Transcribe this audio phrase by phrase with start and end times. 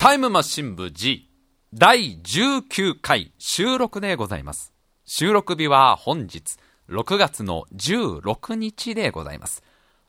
[0.00, 1.28] タイムマシン部 G
[1.74, 4.72] 第19回収録でございます。
[5.04, 6.56] 収録日は本日
[6.88, 9.62] 6月の16日でございます。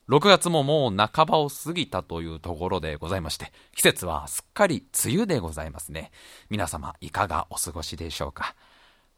[0.08, 6.12] 6月ももう半ばを過ぎたというところでございまして、季節はすっかり梅雨でございますね。
[6.50, 8.56] 皆様いかがお過ごしでしょうか。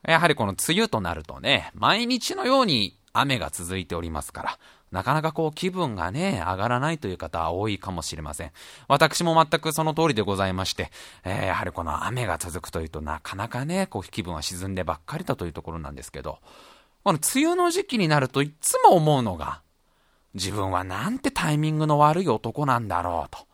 [0.07, 4.60] やはりこの梅雨となるとね、毎日のように雨が続いておりますから、
[4.93, 8.51] なかなかこう気分がね、上がらないという方は多いかもしれません。
[8.88, 10.92] 私も全くその通りでございまして、
[11.24, 16.37] えーやはりこの雨が続くというとなかなかね、こう気分は沈んでばっかりだというところなんですけど、
[17.04, 19.64] この梅雨の時期になるといつも思うのが、
[20.36, 23.48] 自分はなんてタイミングの悪い男なんだろうと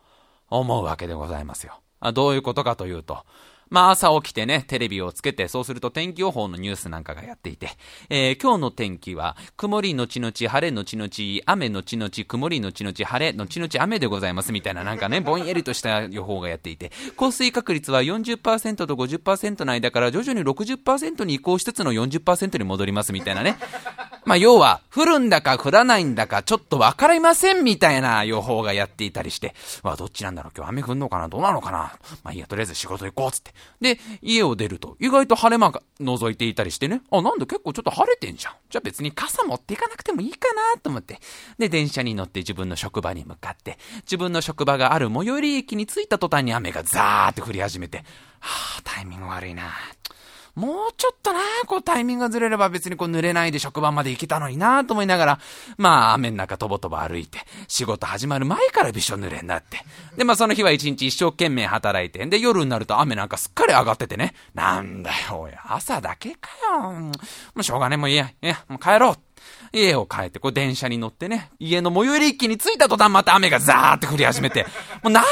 [0.50, 1.80] 思うわけでございますよ。
[2.12, 3.24] どういうことかというと、
[3.70, 7.68] まあ朝起きてね、テレビをつけて、そうすると天気予報のニュースなんかがやっていて、
[8.08, 11.08] えー今日の天気は、曇り後々晴れ後々
[11.46, 23.56] 雨後々曇り後々晴れ後々雨でございますみたいななんかね、ぼんやりとした予報がやっていて、降水確率は40%と50%の間から徐々に60%に移行しつつの40%に戻りますみたいなね。
[24.26, 31.92] まあ要は、降るんだか降らないんだかちょっとわかりませんみたいな予報がやっていたりして、わあどっちなんだろう今日雨降んのかなどうなのかな
[32.24, 33.54] まあいいや、とりあえず仕事行こうつって。
[33.80, 34.96] で、家を出ると。
[35.00, 38.54] 意外と晴れ間が覗いていたりしてね、あ、なんだ結構ちょっと晴れてんじゃん。
[38.68, 41.18] じゃあ別に傘持っていかなくてもいいかなと思って。
[41.58, 47.98] で、電車に乗って自分の職場に向かって、自分の職場がある最寄り駅に着いた途端に雨がザーって降り始めて、
[48.40, 49.70] はあ、タイミング悪いな
[50.60, 55.38] もうちょっとな、こうタイミングがずれれば別にこう濡れないで職場まで行けたのになと思いながら、
[55.78, 59.82] まあ雨の中とぼとぼ歩いて、仕事始まる前からびしょ濡れになって。
[60.18, 66.90] で、まあその日は一日一生懸命働いて、で夜になると雨なんかすっかり上がっててね、なんだよ、おい、朝だけかよ。
[66.90, 67.12] も
[67.56, 69.16] うしょうがねえ、もういいや、いや、もう帰ろう。
[69.72, 74.66] 家を帰って、こう電車に乗ってね、家の最寄り駅に着いた途端また雨がザーって降り始めて、
[75.02, 75.24] もうなん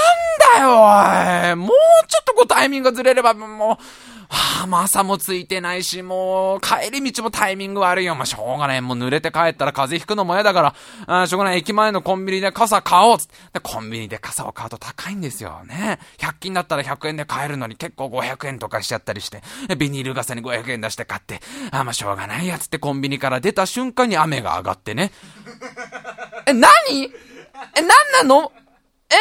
[0.56, 1.56] だよ、おい。
[1.56, 1.68] もう
[2.06, 3.84] ちょっとこうタイミングがずれれば、もう、
[4.30, 8.14] はあ、もう朝もついてないし、もう、帰り道もタイミング悪いよ。
[8.14, 8.80] まあ、しょうがない。
[8.82, 10.74] もう濡れて帰ったら風邪ひくのも嫌だか
[11.06, 11.58] ら、あしょうがない。
[11.58, 15.98] 駅前のコンビニで傘買おうつってでコンビニで傘を買うと高いんですよね。
[16.18, 19.42] 100均だったら100円で買えるのに結構500円とかしちゃったりして、
[19.76, 21.40] ビニール傘に500円出して買って、
[21.70, 25.10] あまあ、しょうがないやつってコンビニから出た瞬間に雨が上がってね。
[26.46, 26.66] え、何？
[27.04, 27.10] え、
[27.76, 28.52] 何なの？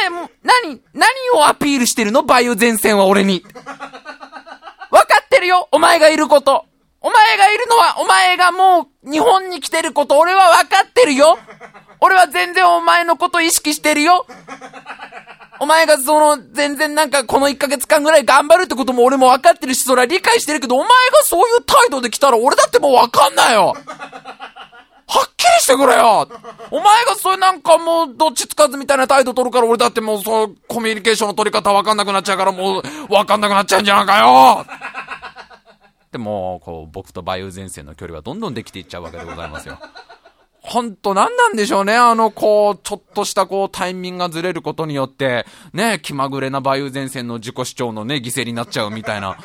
[0.06, 0.82] え、もう、何？
[0.94, 2.22] 何をアピールしてるの？
[2.22, 3.46] 梅雨前線は俺に。
[5.38, 5.70] ってるよ。
[5.72, 6.66] お前がいること。
[7.00, 10.18] お前がいるのは、お前がもう日本に来てること。
[10.18, 11.38] 俺はわかってるよ。
[12.02, 14.26] 俺は全然お前のこと意識してるよ。
[15.60, 20.94] お前がその、全然なんかこの1ヶ月間ぐらい頑張るってことも俺も分かってるし、それは理解してるけど、お前が
[21.24, 23.76] そういう態度で来たら俺だってもう分かんないよ。
[25.10, 26.28] はっきりしてくれよ。
[26.70, 34.66] お前がそういうなんかもうどっちつかずみたいな態度取るから俺だってもうそうコミュニケーションの取り方わかんなくなっちゃうからもうわかんなくなっちゃうんじゃないかよ。
[36.18, 39.78] でも、こう僕と梅雨前線の距離はどんどんできていっちゃうわけでございますよ。
[40.62, 41.96] ほんと何なんでしょうね。
[41.96, 49.38] あの、こう、ちょっとしたこう、タイミングがずれることによって、ね、気まぐれな梅雨前線の自己主張のね、犠牲になっちゃうみたいな。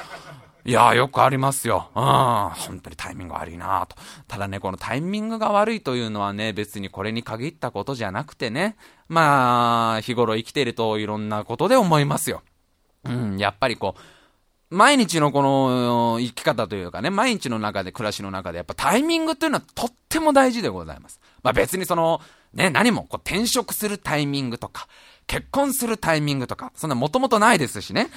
[0.64, 1.90] いやー、よくありますよ。
[1.94, 2.02] うん。
[2.02, 3.94] 本当にタイミング悪いなと。
[4.26, 8.76] ただね、このタイミングが悪いというのはね、別にこれに限ったことじゃなくてね、
[9.08, 12.42] まあ、日頃生きてるといろんなことで思いますよ。
[13.04, 14.00] うん、やっぱりこう、
[14.72, 21.20] 毎日のこの生き方というかね、毎日の中で、暮らしの中で、やっぱタイミングというのはとっても大事でございます。
[21.42, 22.22] まあ別にその、
[22.54, 24.88] ね、何もこう転職するタイミングとか、
[25.32, 28.10] 結婚するタイミングとか、そんなもともとないですしね。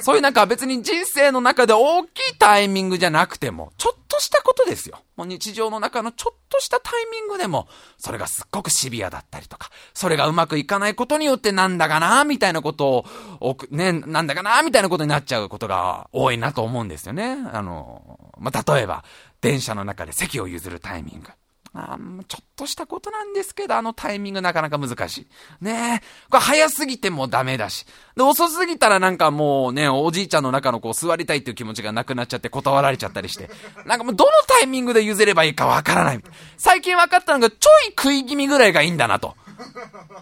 [0.00, 5.02] そういうなんか別に人生の中で大きいタイミングじゃなくても、ちょっとしたことですよ。
[5.14, 7.68] もう日常の中のちょっとしたタイミングでも、
[7.98, 13.04] それがすっごくシビアだったりとか、それがうまくいかないことによってなんだかな、みたいなこと
[13.40, 17.36] を、ね、なんだかな、みたいなことになっちゃうことが多いなと思うんですよね。
[17.52, 19.04] あの、まあ、例えば、
[19.42, 21.28] 電車の中で席を譲るタイミング。
[21.74, 21.98] あ
[22.28, 25.26] ちょっとしたことなんですけど、あのタイミングなかなか難しい。
[25.64, 26.06] ねえ。
[26.28, 27.86] これ早すぎてもダメだし。
[28.14, 33.48] で、遅すぎたらなんかもうね、おじいちゃんの中のこう座りたいっていう気持ちがなくなっちゃって断られちゃったりして。
[33.86, 36.20] なんかもうどのタイミングで譲ればいいかわからない。
[36.58, 39.34] 最近分かったのがちょい食い気味ぐらいがいいんだなと。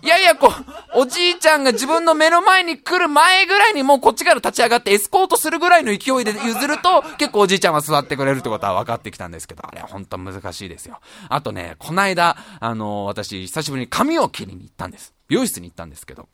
[0.03, 0.49] い やいや、こ
[0.95, 11.01] う、おじいちゃんが自分の目の前に来る前ぐらいにもうこっちから立ち上がってエスコートするぐらいの勢いで譲ると、結構おじいちゃんは座ってくれるってことは分かってきたんですけど、あれは本当難しいですよ。
[11.29, 15.15] あとね、こないだ、あの私、久しぶりに髪を切りに行ったんです。
[15.29, 16.29] 美容室に行ったんですけど、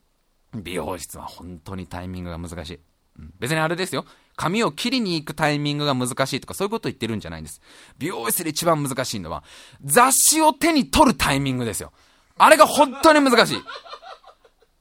[0.55, 2.75] 美容室は本当にタイミングが難しい。
[2.75, 2.79] う
[3.23, 4.05] ん別にあれですよ。
[4.37, 7.63] 髪を切りに行くタイミングが難しいとかそういうこと言ってるんじゃないんです。
[7.99, 9.43] 美容室で一番難しいのは、
[9.83, 11.93] 雑誌を手に取るタイミングですよ。
[12.39, 13.63] あれが本当に難しい。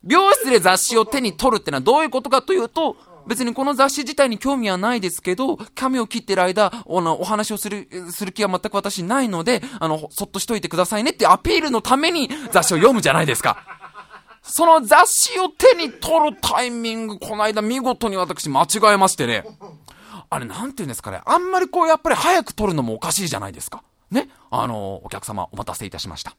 [0.03, 2.95] 美容室で雑誌を手に取るってのはどういうことかというと、
[3.27, 13.57] 別にこの雑誌自体に興味はないですけど、髪を切ってる間、おの、お話をする、する気は全く私ないので、あの、そっとしといてくださいねってアピールのために雑誌を読むじゃないですか。
[14.43, 19.43] その雑誌を手に取るタイミング、この間見事に私間違えましてね。
[20.29, 21.21] あれ、なんて言うんですかね。
[21.25, 23.83] あんまりこう、やっぱり早く取るのもおかしいじゃないですか。
[24.11, 24.29] ね。
[24.51, 26.35] あの、お客様お待たせいたしました。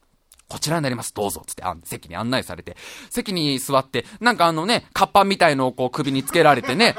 [0.49, 1.13] こちらになります。
[1.13, 1.43] どうぞ。
[1.45, 2.77] つって、あ席に案内されて、
[3.09, 6.95] 席に座って、なんかあのね、カッパみたいのをこう首につけられてね、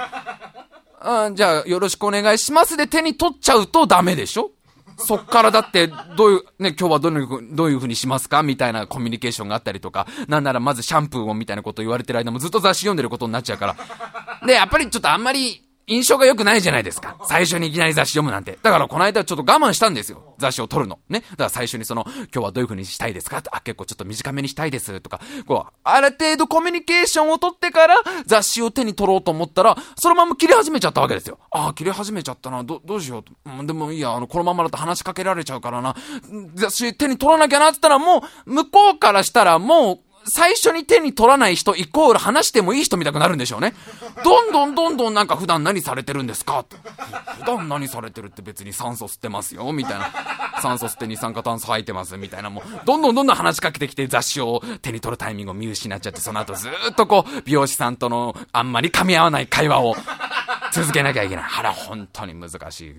[1.03, 4.51] うん、じゃあよろしくお願いしますで手に取っちゃうとダメでしょ？
[4.97, 5.87] そっからだって、
[6.17, 8.43] どういう、ね、今日はどのどういう風にしますか？
[8.43, 13.77] みたいなコミュニケーションがあったりとか、なんならまずシャンプーをみたいなこと言われてる間もずっと雑誌読んでることになっちゃうか
[14.41, 14.47] ら。
[14.47, 17.17] で、やっぱりちょっとあんまり、印象が良くないじゃないですか。
[17.25, 18.59] 最初にいきなり雑誌読むなんて。
[18.63, 20.35] だからこの間ちょっと我慢したんですよ。
[20.39, 20.99] 雑誌を撮るの。
[21.09, 21.21] ね。
[21.31, 23.43] だから最初にその、今日はどういう風にしたいですか？
[23.51, 25.01] あ、結構ちょっと短めにしたいです。
[25.01, 27.97] とか、こう、ある程度コミュニケーションを取ってから
[28.27, 31.39] 雑誌を手に取ろうと思ったら、そのまま切り始めちゃったわけですよ。
[31.51, 32.63] ああ、切り始めちゃったな。
[32.63, 33.51] ど、どうしよう。
[33.51, 35.97] うん、でもいいや、あの、このままだと話しかけられちゃうからな。
[36.55, 43.75] 雑誌手に取らなきゃなって言ったらもう、向こうからしたらもう、最初に手に取らない人イコール話してもいい人見たくなるんでしょうね。
[44.25, 46.65] どんどんどんどんなんか普段何されてるんですか
[47.39, 50.11] 普段何されてるって別に酸素吸ってますよ、みたいな。
[50.61, 52.51] 酸素吸って二酸化炭素吐いてます、みたいな。
[52.51, 59.97] もう、どんどんどんどん話しかけてきて雑誌を手に取るタイミングを見失っちゃって、その後ずっとこう、美容師さんとのあんまり噛み合わない会話を
[60.73, 61.45] 続けなきゃいけない。
[61.59, 62.95] あれ本当に難しい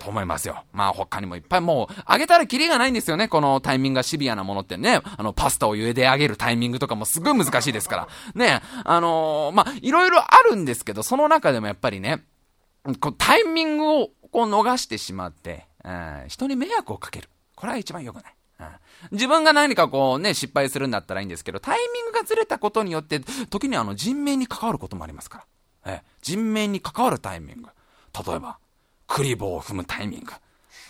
[0.00, 0.64] と思いますよ。
[0.72, 3.28] まあ他にもいっぱいもう、あげたらキリがないんですよね。
[3.28, 5.00] このタイミングがシビアなものってね。
[5.16, 8.08] あの、パスタを茹で上げるタイミングイミングとかもすごい難しいですから。
[8.34, 8.62] ね。
[8.84, 12.24] あのー、まあ、いろいろあるんですけど、その中でもやっぱりね、
[13.00, 17.28] こうタイミングをこう逃してしまって、うん、人に迷惑をかける。
[17.54, 18.34] これは一番良くない。
[19.10, 23.20] 自分が何かこうね、失敗するんだったらいいんですけど、タイミングがずれたことによって、
[23.50, 25.44] 時にあの人命に関わることもありますか
[25.84, 25.94] ら。
[25.94, 27.68] え人命に関わるタイミング。
[28.26, 28.58] 例えば、
[29.06, 30.32] クリボーを踏むタイミング。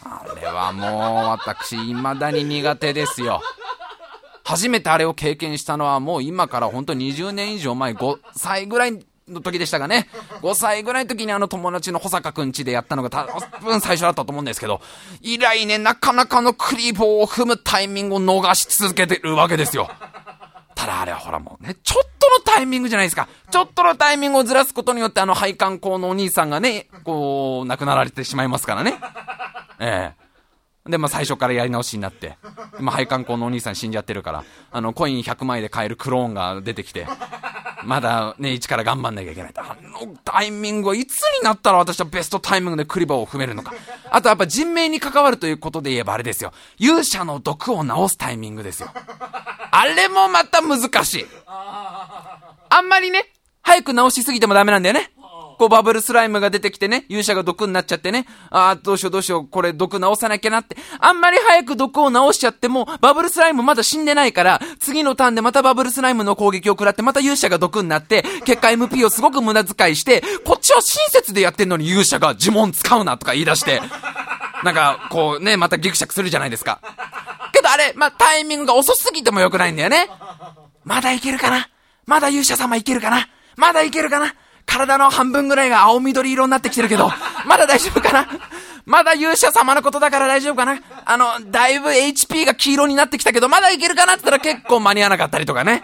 [0.04, 0.90] あれはもう
[1.30, 3.40] 私、未だに苦手ですよ。
[4.44, 10.06] 初めてあれを経験したのはもう今から本当20年以上前、5歳ぐらいの時でしたかね。
[10.42, 13.24] 5歳ぐらいの時にあの友達の保坂くんちでやったのが多
[13.62, 14.82] 分最初だったと思うんですけど、
[15.22, 19.88] 以来ね、なかなかのクリボーを踏むタイミングを逃し続けてるわけですよ。
[20.74, 23.28] ただあれはほらもうね、ちょっとのタイミングじゃないですか。
[23.50, 28.98] ちょっとのタイミングをずらすことによってあの配管工のお兄さんがね、こう、亡くなられてしまいますからね。
[29.80, 30.23] ええ
[30.86, 32.36] で、まあ最初からやり直しになって、
[32.78, 37.06] ま配管工のお兄さん死んじゃってるから、あの、コイン100枚で買えるクローンが出てきて、
[37.84, 39.52] まだね、一から頑張んなきゃいけない。
[39.56, 43.72] あのタイミングはいつになったら私はベストタイミングでクリバーを踏めるのか。
[44.10, 46.52] あとやっぱ人命に関わるということで言えばあれですよ。
[46.78, 48.90] 勇者の毒を治すタイミングですよ。
[49.70, 51.26] あれもまた難しい。
[51.46, 53.30] あんまりね、
[53.62, 55.13] 早く治しすぎてもダメなんだよね。
[55.58, 73.80] こうバブルスライムが出てきてね、勇者が毒になっちゃってね、ああ、どうしようどうしよう、これ毒治さなきゃなって、あんまり早く毒を治しちゃっても、バブルスライムまだ死んでないから、次のターンでまたバブルスライムの攻撃を食らって、また勇者が毒になって、結果 MP をすごく無駄遣いして、こっちは親切でやってんのに勇者が呪文使うなとか言い出して、
[74.62, 76.80] なんか、こうね、またギクシャクするじゃないですか。
[77.52, 80.08] けどあれ、まあ、タイミングが遅すぎても良くないんだよね。
[80.84, 81.68] まだいけるかな
[82.06, 84.34] まだ勇者様いけるかなまだいけるかな
[84.66, 87.10] 体の半分ぐらいが青緑色になってきてるけど、
[87.46, 88.26] まだ大丈夫かな？
[88.86, 90.78] まだ勇者様のことだから大丈夫かな？
[91.04, 95.82] あの、だいぶ HP が黄色になってきたけど、まだいけるかなって言ったら結構間に合わなかったりとかね。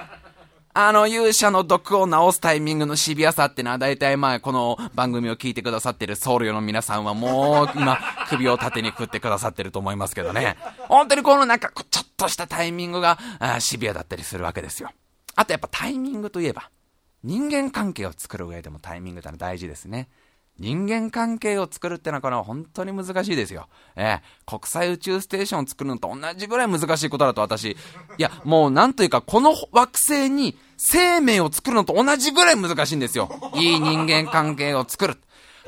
[0.73, 10.57] あの、勇者の毒を治すタイミングのシビアさってのは、大体まあ、この番組を聞いてくださってる僧侶の皆さんはもう、今、首を縦に振ってくださってると思いますけどね。
[10.87, 13.19] 本当にこのなんか、ちょっとしたタイミングが、
[13.59, 14.93] シビアだったりするわけですよ。
[15.35, 16.71] あとやっぱタイミングといえば、
[17.23, 20.09] 人間関係を作る上でもタイミングってのは大事ですね。
[20.59, 23.69] 人間関係を作るってのはこれは本当に難しいですよ。
[23.97, 27.77] ええ、国際宇宙ステーションを作るのと同じぐらい難しいことだと私、い
[28.19, 33.31] や、もうなんというかこの惑星に生命を作るのと同じぐらい難しいんですよ。
[33.55, 35.17] いい人間関係を作る。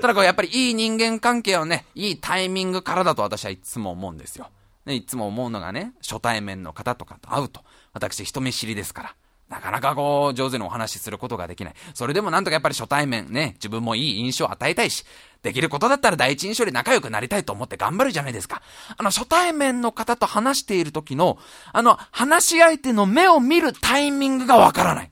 [0.00, 4.50] ただこれやっぱりいい人間関係をね、いいタイミングからだと私はいつも思うんですよ。
[4.84, 7.62] ね、いつも思うのがね、初対面の方とかと会うと、
[7.94, 9.14] 私人見知りですから。
[9.52, 11.74] なかなかこう、上手にお話しすることができない。
[11.94, 15.04] それでもなんとかやっぱり初対面ね、自分もいい印象を与えたいし、
[15.42, 18.62] できることだったら第一印象で仲良くなりたいと思って頑張るじゃないですか。
[18.96, 21.38] あの、初対面の方と話している時の、
[21.72, 25.10] あの、話し相手の目を見るタイミングがわからない。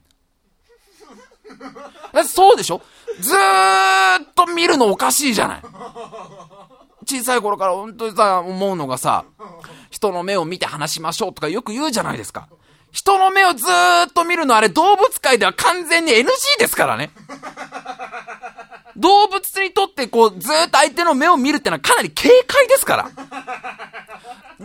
[2.25, 2.81] そうでしょ？
[3.19, 3.35] ずー
[4.23, 5.61] っと見るのおかしいじゃない。
[7.05, 9.25] 小さい頃から本当にさ、思うのがさ、
[9.89, 12.47] 人の目を見て話しましょうとかよく言うじゃないですか。
[12.91, 16.25] 人の目をずーっと見るのあれ動物界では完全に NG
[16.59, 17.11] ですからね。
[18.97, 23.09] 動物にとってこう、ずーっと相手の目を見るってのはかなり警戒ですから。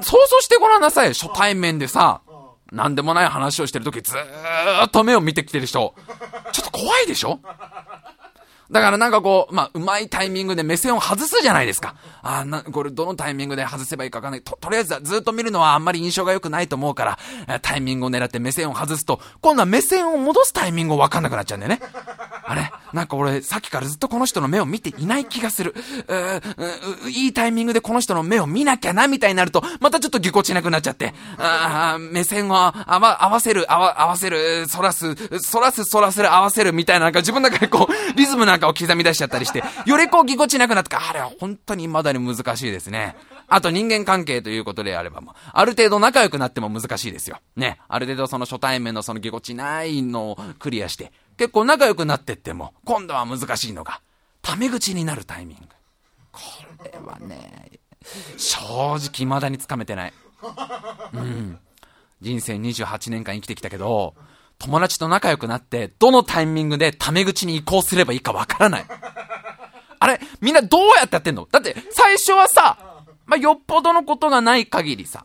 [0.02, 1.14] 想像してごらんなさい。
[1.14, 2.20] 初対面でさ、
[2.72, 5.94] なんでもない話をしてるときずーっと目を見てきてる人。
[6.52, 7.38] ちょっと怖いでしょ？
[8.70, 11.94] だからなんかこう、まあ、うまいタイミングで目線を外すじゃないですか。
[12.22, 14.42] あな、これどのタイミングで外せばいいかわかんない。
[14.42, 21.80] と、とりあえずずっと見るのはあんまり印象が良くないと思うから、タイミングを狙って目線を外すと、今度は目線を戻すタイミングをわかんなくなっちゃうんだよね。
[22.48, 22.70] あれ？
[22.92, 25.74] なんか俺、さっきからずっとこの人の目を見ていない気がする。
[26.08, 43.16] うういいタイミングでこの人の目を見なきゃな、みたいになると、またちょっとぎこちなくなっちゃって、あ目線を合わ、合わせる、合わ、合わせる、反らす、反らす、反らせる、合わせる、みたいな、なんか自分の中でこう、リズムなんかを刻み出しちゃったりして、 よりこうぎこちなくなってあれは本当に未だに難しいですね。
[43.48, 45.22] あと人間関係ということであれば、
[45.52, 47.38] ある程度仲良くなっても難しいですよ。
[47.54, 47.78] ね。
[47.88, 54.00] ある程度その初対面のそのぎこちないのをクリアして、結構仲良くなってっても、今度は難しいのが、
[54.42, 55.66] タメ口になるタイミング。
[56.32, 56.40] こ
[56.84, 57.70] れはね、
[58.36, 60.12] 正直未だにつかめてない。
[61.12, 61.58] うん。
[62.20, 64.14] 人生28年間生きてきたけど、
[64.58, 68.84] 友達と仲良くなって、どのタイミングでタメ口に移行すればいいかわからない。
[69.98, 71.48] あれ、みんなどうやってやってんの？
[71.50, 75.24] だって、最初はさ、まあ、よっぽどのことがない限りさ、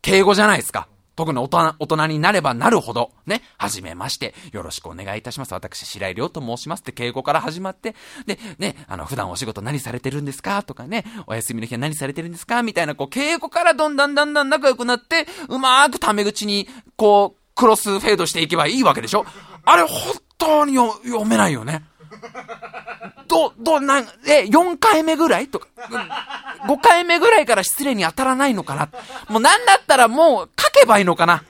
[0.00, 0.88] 敬語じゃないですか。
[1.14, 5.52] 特に大人、大人になればなるほど、ね、はじめまして、よろしくお願いいたします。
[5.52, 7.94] 私、白井亮と申しますって敬語から始まって、
[8.26, 10.62] で、ね、あの、普段お仕事何されてるんですか？
[10.62, 12.62] とかね、お休みの日は何されてるんですか？
[12.62, 16.66] みたいな、こう、敬語からどんどんだんだん仲良くなって、うまーくタメ口に、
[16.96, 19.24] こう、クロスフェードしていけばいいわけでしょ？
[19.64, 19.90] あれ、本
[20.38, 21.84] 当に読めないよね。
[23.28, 25.66] ど、ど、なん、え、4回目ぐらいとか、
[26.66, 28.88] 5回目ぐらいから失礼に当たらないのかな？
[29.28, 31.44] もうなんだったらもう書けばいいのかな？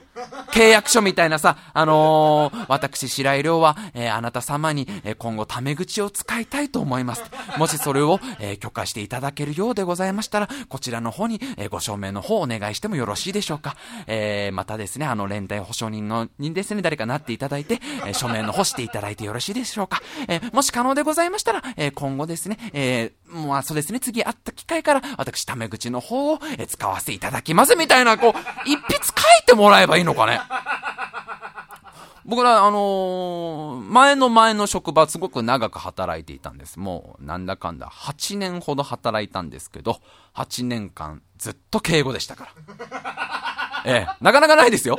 [0.53, 7.25] 契約書みたいなさ、あのー、私、白井亮は、えー、あなた様に、えー、今後、タメ口を使いたいと思います。
[7.59, 13.77] もしそれを、え許可していただけるようでございましたら、こちらの方に、えご証明の方をお願いしてもよろしいでしょうか。
[14.07, 20.03] えまたですね、あの、連帯保証人の、にですね、誰かなっていただいて、え署名の方していただいてよろしいでしょうか。
[20.29, 29.03] えもし可能でございましたら、え今後ですね、えまあ、そうですね、次会った機会から、私、タメ口の方を、え使わせていただきます、みたいな、こう、一筆書
[29.43, 30.41] いてもらえばいいのかね。
[32.25, 36.79] 僕ら、あのー、前の前の職場、すごく長く働いていたんです。
[36.79, 40.01] もう、なんだかんだ、8年ほど働いたんですけど、
[40.35, 43.83] 8年間、ずっと敬語でしたから。
[43.85, 44.99] ええ、なかなかないですよ。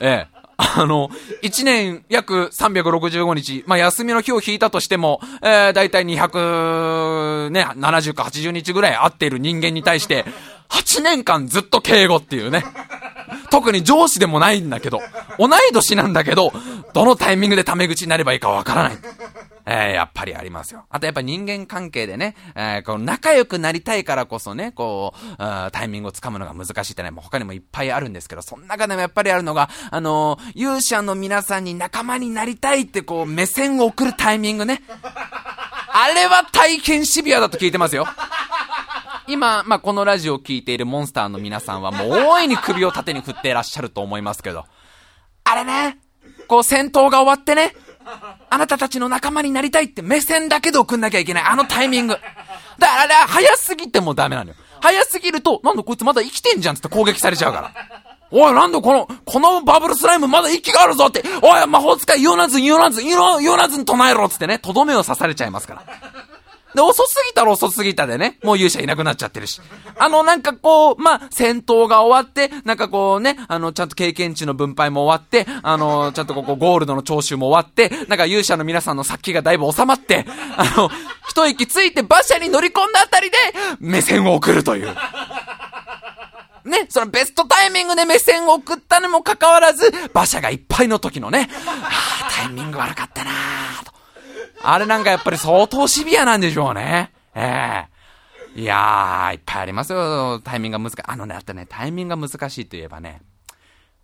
[0.00, 0.41] ええ。
[0.56, 1.08] あの、
[1.42, 10.24] 1年約365日、まあ、休みの日を引いたとしても、えー、だいたい200、ね、70か80日ぐらい会っている人間に対して、
[10.68, 12.64] 8年間ずっと敬語っていうね。
[13.52, 14.98] 特に上司でもないんだけど、
[15.38, 16.54] 同い年なんだけど、
[16.94, 18.98] どのタイミングでタメ口になればいいかわからない。
[19.66, 20.86] えー、やっぱりありますよ。
[20.88, 25.36] あとやっぱ人間関係でね、えー、こう仲良くなりたいからこそね、こう、
[25.70, 34.82] タイミングをつかむのが難しいってね、もう他にもいっぱいあるんですけど、その中でもやっぱりあるのが、あのー、勇者の皆さんに仲間になりたいってこう、目線を送るタイミングね。
[35.94, 38.06] あれは大変シビアだと聞いてますよ。
[39.32, 44.66] 今、まあ、このラジオを聴いているモンスターの皆さんはもう大いに首を縦に振っていらっしゃると思いますけど、
[45.44, 45.98] あれね、
[46.46, 47.74] こう戦闘が終わってね、
[48.50, 51.44] あなたたちの仲間になりたいって目線だけで送んなきゃいけない。
[51.44, 52.14] あのタイミング。
[52.14, 52.26] だか
[52.78, 54.56] らあれ、早すぎてもダメなのよ。
[54.80, 57.72] 早すぎると、なんだこいつまだ生きてんじゃんって攻撃されちゃうから。
[58.30, 65.84] おい、なんだこの、このバブルスライムまだ息があるぞって、おい、魔法使いイオナズン、イオナズン、イオナズン唱えろっつってね、とどめを刺されちゃいますから。
[66.74, 69.60] で、遅すぎたら遅すぎたでね、もう勇者いなくなっちゃってるし。
[69.98, 80.24] あの、なんかこう、まあ、戦闘が終わって、なんかこうね、あの、ちゃんと経験値の分配も終わって、あの、ちゃんとここゴールドの徴収も終わって、なんか勇者の皆さんの殺気がだいぶ収まって、
[80.56, 80.90] あの、
[81.28, 83.36] 一息ついて馬車に乗り込んだあたりで、
[83.80, 84.94] 目線を送るという。
[86.64, 93.91] ね、そのベストタイミングで目線を送ったにもかかわらず、馬車がいっぱいの時のね、ああ、タイミング悪かったなーと。
[94.64, 97.12] あれなんかやっぱり相当シビアなんでしょうね。
[97.34, 97.88] え
[98.54, 100.40] えー、いやー、いっぱいありますよ。
[100.40, 101.02] タイミングが難しい。
[101.04, 103.22] あのね、あとね、タイミングが難しいといえばね、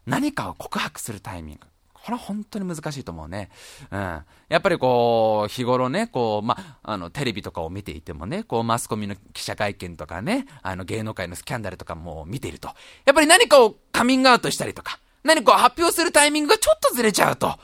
[0.07, 1.67] 何かを告白するタイミング。
[1.93, 3.50] これは本当に難しいと思うね。
[3.91, 4.00] うん。
[4.00, 4.25] や
[4.59, 12.69] っぱりこう、日頃ね、こう、ま、あの、テレビとかを見ていてもね、こう、マスコミの記者会見とかね、あの、芸能界のスキャンダルとかも見ていると、
[13.05, 17.59] やっぱり何かをカミングアウトしたりとか、何かを発表するタイミングがちょっとずれちゃうと、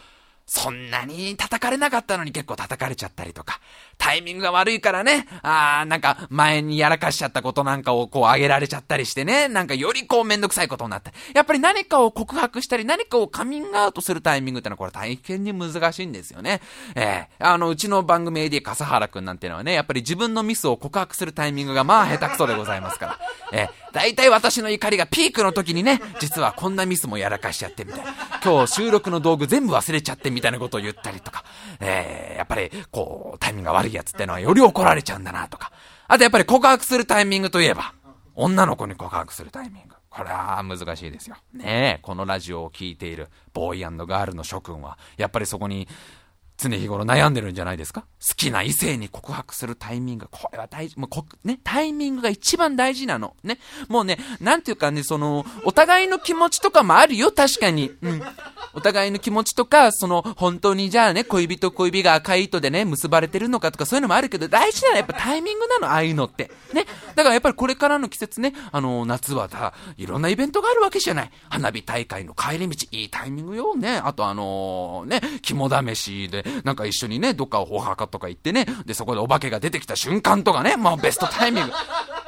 [0.46, 3.60] そんなに叩かれなかったのに結構叩かれちゃったりとか、
[3.96, 11.12] タイミングが悪いからね、あー、なんか前にやらかしちゃったことなんかをこう上げられちゃったりしてね、なんかよりこうめんどくさいことになって。
[11.34, 16.60] やっぱり何かを告白したり、何かをカミングアウトするタイミングってのはこれ大変に難しいんですよね。
[16.94, 23.18] えー、あの、うちの番組 AD 笠原くんなんてのはね、やっぱり自分のミスを告白するタイミングがまあ下手くそでございますから。
[23.52, 28.12] えー、大体私の怒りがピークの時にね、実はこんなミスもやらかしちゃってみたいな。
[28.44, 31.44] 今日収録の道具全部忘れちゃってみたいなことを言ったりとか、
[31.78, 35.70] えー、やっぱり、こう、タイミングが悪いやつってのはより怒られちゃうんだなとか。
[36.08, 37.94] あとやっぱり告白するタイミングといえば、
[38.34, 39.94] 女の子に告白するタイミング。
[40.10, 41.36] これは難しいですよ。
[41.52, 45.86] ねえ、このラジオを聴いているボーイガールの諸君は、やっぱりそこに
[46.56, 48.02] 常日頃悩んでるんじゃないですか？
[48.26, 50.28] 好きな異性に告白するタイミング。
[50.30, 50.98] これは大事。
[50.98, 53.36] もう、ね、タイミングが一番大事なの。
[53.42, 53.58] ね。
[53.88, 57.92] もうね、なんていうかね、その、お互いの気持ちとかもあるよ、確かに。
[58.00, 58.22] うん。
[58.72, 66.50] お互いの気持ちとか、その、本当にじゃあね、恋人恋人が赤い糸でね、結ばれてるのかとかそういうのもあるけど、大事なのはやっぱタイミングなの、ああいうのって。
[66.72, 66.86] ね。
[67.14, 71.30] だからやっぱりこれからの季節ね、あの、夏はだ、いろんなイベントがあるわけじゃない。
[71.50, 73.96] 花火大会の帰り道、いいタイミングよ、ね。
[73.96, 81.72] あとあのー、ね、肝試しで、なんか一緒にね、どっかお墓とか行ってね、で、そこでお化けが出てきた瞬間とかね、まあベストタイミング。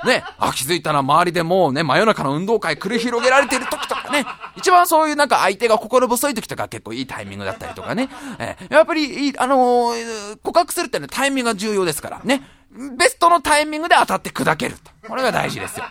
[0.06, 4.25] ね、あ、気づいたら周りでもうね、真夜中の運動会繰り広げられてる時とかね、
[4.56, 8.08] 一番そういうなんか相手が心細い時とか結構いいタイミングだったりとかね、
[8.38, 15.08] えー、やっぱり、あのー、告白するってのはタイミングが重要ですからね、ベストのタイミングで当たって砕けると。
[15.08, 15.87] これが大事ですよ。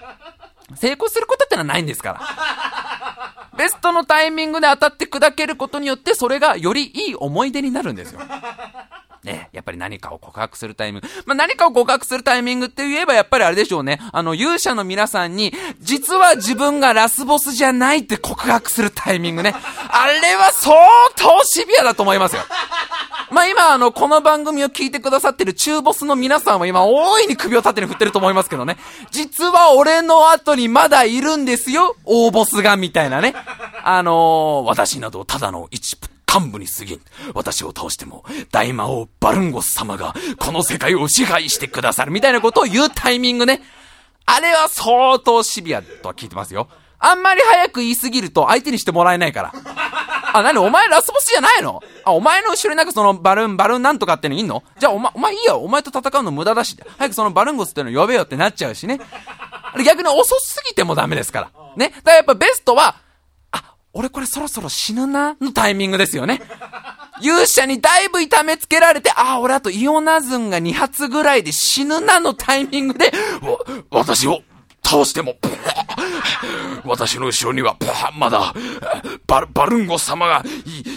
[0.75, 3.34] 成功することってのはないんですから。
[3.57, 8.19] ベストのタイミングで当たって砕けることによって、それがよりいい思い出になるんですよ。
[9.25, 11.07] ね、やっぱり何かを告白するタイミング。
[11.25, 13.99] まあ、何かを告白するタイミングって言えばやっぱりあれでしょうね。
[14.13, 19.53] あの、勇者の皆さんに、実は自分がラスボスじゃないって告白するタイミングね。
[19.89, 20.75] あれは相
[21.15, 22.43] 当シビアだと思いますよ。
[23.31, 28.77] まあ、今、あの、この番組を聞いてくださってる中ボスの皆さんは今、大いに首を縦に振ってると思いますけどね。
[29.11, 33.33] 実は俺の後にまだいるんですよ、大ボスが、みたいなね。
[33.83, 35.97] あのー、私などただの一
[36.35, 37.01] 幹部に過ぎん。
[37.33, 43.61] 私を倒しても、大魔王バルンゴス様が、この世界を支配してくださる、みたいなことを言うタイミングね。
[44.25, 46.67] あれは相当シビアとは聞いてますよ。
[46.97, 49.53] あんまり早く言いすぎると相手にしてもらえないから。
[50.33, 51.81] あ、なにお前ラスボスじゃないの？
[52.03, 54.63] あ、お前の後ろになんかそのバルーン、バルーンなんとかってのいんの？
[54.79, 55.59] じゃあお前、お前いいよ。
[55.59, 56.75] お前と戦うの無駄だし。
[56.97, 58.99] 早くそのバルンゴスっての呼べよってなっちゃうしね。
[59.85, 61.75] 逆に遅すぎてもダメですから。
[61.77, 61.89] ね。
[61.89, 62.95] だからやっぱベストは、
[63.97, 66.41] 俺これそろそろ死ぬなのタイミングですよね。
[67.21, 73.13] 勇者にだいぶ痛めつけられて、ああ、俺あとイオナズンが2発ぐらいで死ぬなのタイミングで、
[73.89, 74.41] 私を
[74.83, 75.35] 倒しても、
[76.83, 77.77] 私の後ろには、
[78.19, 78.53] まだ、
[79.27, 80.43] ババルンゴ様が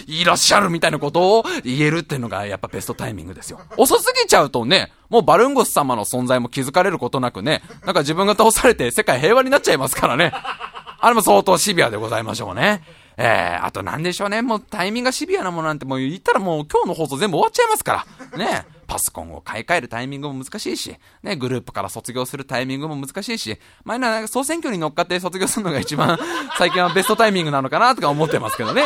[0.05, 3.61] いいらっしゃるみたいなことを言えるっていうのがやっぱベストタイミングですよ。
[3.77, 10.33] 遅すぎちゃうとね、もうバルンゴス様の存在も気づかれることなくね、なんか自分が倒されて世界平和になっちゃいますからね。
[11.01, 12.83] あれも相当シビアでございましょうね。
[13.21, 14.41] えー、あと何でしょうね。
[14.41, 18.37] もうタイミングがシビアなものなんてもう言ったらもう今日の放送全部終わっちゃいますから。
[18.37, 18.65] ね。
[18.87, 26.17] パソコンを買い替えるタイミングも難しいし、ね、グループから卒業するタイミングも難しいし、前なら、総選挙に乗っかって卒業するのが一番
[26.57, 28.83] 最近はベストタイミングなのかなとか思ってますけどね。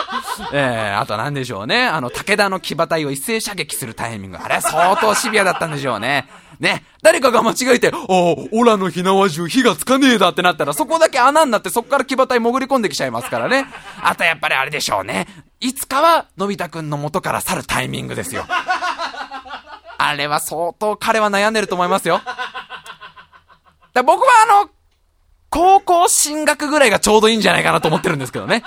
[0.52, 1.86] えー、あと何でしょうね。
[1.86, 4.38] あの、武田の騎馬隊を一斉射撃するタイミング。
[4.38, 6.28] あれは相当シビアだったんでしょうね。
[6.64, 6.84] ね。
[7.04, 13.68] 誰かが間違えて、おお、オラの火縄銃火がつかねえだってなったら、そこだけ穴になってそこから騎馬隊潜り込んできちゃいますからね。
[14.02, 15.28] あとやっぱりあれでしょうね。
[15.60, 18.46] いつかは、のび太くんの元から去るタイミングですよ。
[19.98, 22.22] あれは相当彼は悩んでると思いますよ。
[23.94, 24.70] だ僕はあの、
[25.50, 28.64] 高校進学ぐらいがちょうどいいんじゃないかなと思ってるんですけどね。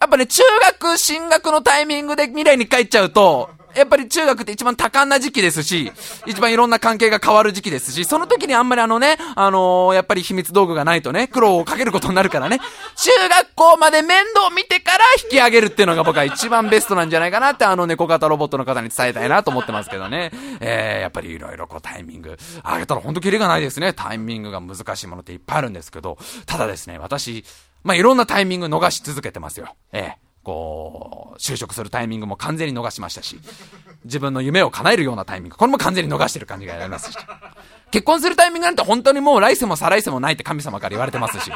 [0.00, 0.42] やっぱね、中
[0.82, 5.92] 学進学のタイミングで未来に帰っちゃうと、やっぱり中学って一番多感な時期ですし、
[6.26, 12.58] 一番いろんな関係が変わる時期ですし、その時にあんまりあのね、あのー、やっぱり秘密道具がないとね、苦労をかけることになるからね、
[12.96, 20.30] 中学校まで面倒見てから引き上げるっていうのが僕は一番ベストなんじゃないかなってあの猫型ロボットの方に伝えたいなと思ってますけどね。
[20.60, 23.92] えー、やっぱりいろいろこうタイミング、上げたらほんとキリがないですね。
[23.92, 27.44] タイミングが難しいものっていっぱいあるんですけど、ただですね、私、
[27.84, 29.74] まあ、いろんなタイミング逃し続けてますよ。
[29.92, 33.38] ええこう、就職するタイミングも完全に逃しましたし、
[34.06, 37.18] 自分の夢を叶えるようなタイミング、これも完全に逃してる感じがありますし、
[37.90, 41.50] 結婚するタイミングなんて本当にもう来世も再来世もないって神様から言われてますし、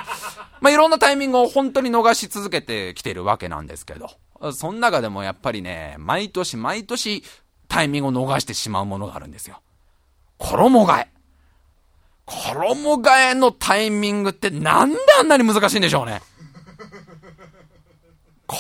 [0.61, 4.11] まあ、いろんなタイミングを本当に逃し続けてきてるわけなんですけど、
[4.53, 7.25] その中でもやっぱりね、毎年毎年
[7.69, 9.63] タイミングを逃してしまうものがあるんですよ。
[10.37, 11.09] 衣替え。
[12.27, 16.21] 衣替えのタイミングってなんであんなに難しいんでしょうね。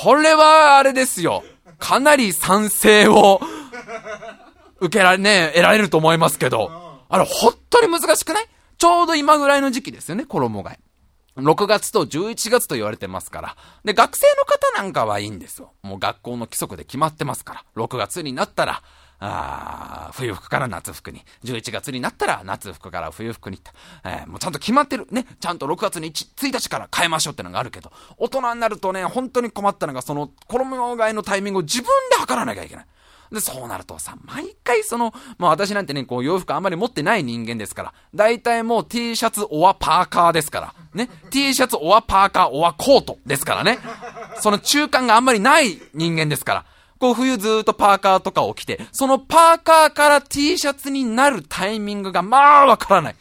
[0.02, 1.44] これはあれですよ。
[1.78, 3.40] かなり賛成を、
[4.80, 6.70] 受けられ、ね、得られると思いますけど、
[7.08, 8.46] あれ、本当に難しくない？
[8.78, 10.78] ちょうど今ぐらいの時期ですよね、衣替え。
[11.36, 13.56] 6月と11月と言われてますから。
[13.84, 15.72] で、学生の方なんかはいいんですよ。
[15.82, 17.64] もう学校の規則で決まってますから。
[17.76, 18.82] 6月になったら、
[19.24, 21.24] あ冬服から夏服に。
[21.44, 23.58] 11月になったら夏服から冬服に
[24.04, 25.06] えー、もうちゃんと決まってる。
[25.10, 25.26] ね。
[25.38, 32.86] ちゃんと6月に 1, 1日から変えましょうってのがあるけど、大人になるとね、本当に困ったのが、その衣替えのタイミングを自分で測らなきゃいけない。
[33.30, 43.78] で、そうなるとさ、毎回その、まあ私なんてね、こう洋服あんまり持ってない人間ですから、大体もう T シャツ、オアパーカーですから、ね、T シャツ、オアパーカー、オアコートですからね。
[44.40, 46.64] その中間があんまりない人間ですから、
[47.02, 53.16] こう冬ずっとパーカーとかを着て、そのパーカーから T シャツになるタイミングがまあわからない。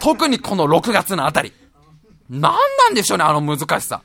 [0.00, 1.52] 特にこの6月のあたり。
[2.30, 4.00] 何なんでしょうね、あの難しさ。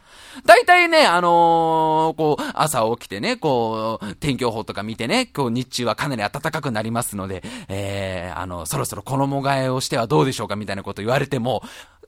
[0.46, 11.64] 大体ね、あのー、こう、朝起きてね、こう、天気予報とか見てね、今日日中はかなり暖かくなりますので、えー、あの、そろそろ衣替えをしてはどうでしょうかみたいなこと言われても、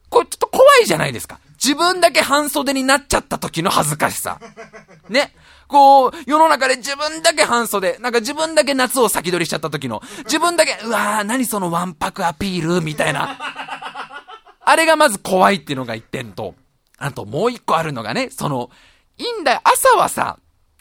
[0.09, 1.39] これちょっと怖いじゃないですか。
[1.63, 4.39] 自分だけ半袖になっちゃった時の恥ずかしさ。
[5.09, 5.33] ね。
[5.67, 13.37] こう、世の中で自分だけ半袖、なんか自分だけ夏を先取りしちゃった時の、自分だけ、うわー、何そのわんぱくアピールみたいな。
[14.63, 16.55] あれがまず怖いっていうのが一点と、
[16.97, 18.69] あともう一個あるのがね、その、
[19.17, 20.37] いいんだよ、朝はさ、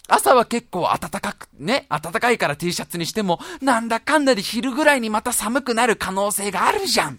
[0.09, 7.19] 朝は結構暖かく、ね、暖かいから T シャツにしても、なんだかんだで昼ぐらいにまた寒くなる可能性があるじゃん。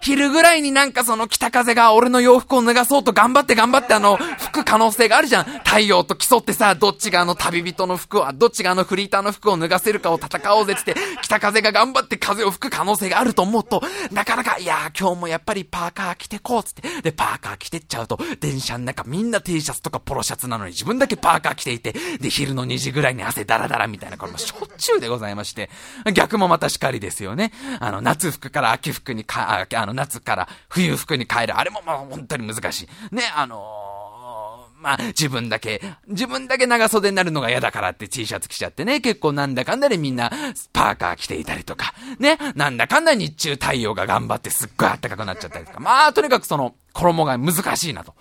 [0.00, 5.44] 昼ぐらいになんかその北風が俺の洋服を脱がそうと頑張って頑張ってあの、吹く可能性があるじゃん。
[5.44, 25.70] 太陽と競ってさ、どっちがあの旅人の服を、どっちがあのフリーターの服を脱がせるかを戦おうぜって、北風が頑張って風を吹く可能性があると思うと、なかなか、いやー今日もやっぱりパーカー着てこうつって、で、パーカー着てっちゃうと、電車の中みんな T シャツとかポロシャツなのに自分だけパーカー着ていて、で、昼の2時ぐらいに汗ダラダラみたいな、これもしょっちゅうでございまして、
[26.14, 27.52] 逆もまたしかりですよね。
[27.80, 31.58] あの、夏服から秋服にか、あの、夏から冬服に変える。
[31.58, 33.14] あれもまあ本当に難しい。
[33.14, 40.30] ね、あのー、まあ、自分だけ、自分だけ長袖になるのが嫌だからって T シャツ着ちゃってね、結構なんだかんだでみんな
[40.72, 48.14] パーカー着ていたりとか、ね、なんだかんだ日中太陽が頑張ってすっごい暖かくなっちゃったりとか、まあ、とにかくその、衣が難しいなと。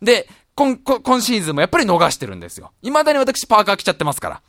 [0.00, 2.70] で、今、今シーズンもやっぱり逃してるんですよ。
[2.82, 4.42] 未だに私パーカー着ちゃってますから。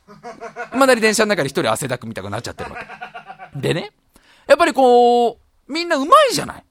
[0.72, 2.78] 未だに電車の中で一人汗だくみたくなっちゃってるわ
[3.54, 3.60] け。
[3.60, 3.92] でね、
[4.48, 6.64] やっぱりこう、みんなうまいじゃない？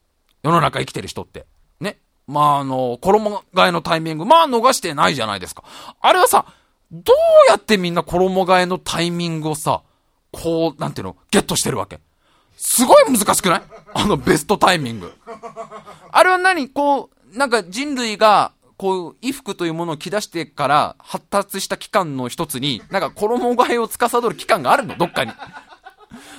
[0.43, 1.47] 世の中生きてる人って。
[1.81, 1.99] ね？
[2.27, 5.65] まあ、あの、衣替えのタイミング、まあ逃してないじゃないですか。
[6.01, 6.47] あれはさ、
[6.93, 7.17] どう
[7.51, 9.83] やってみんな衣替えのタイミングをさ、
[10.31, 12.01] こう、なんていうの、ゲットしてるわけ？
[12.57, 13.63] すごい難しくない？
[13.95, 15.13] あのベストタイミング。
[16.11, 16.69] あれは何？
[16.69, 24.97] こう、なんか人類が、こう、衣服というものを着出してから発達した期間の一つに、なんか衣替えを司る期間があるの？
[24.97, 25.33] どっかに。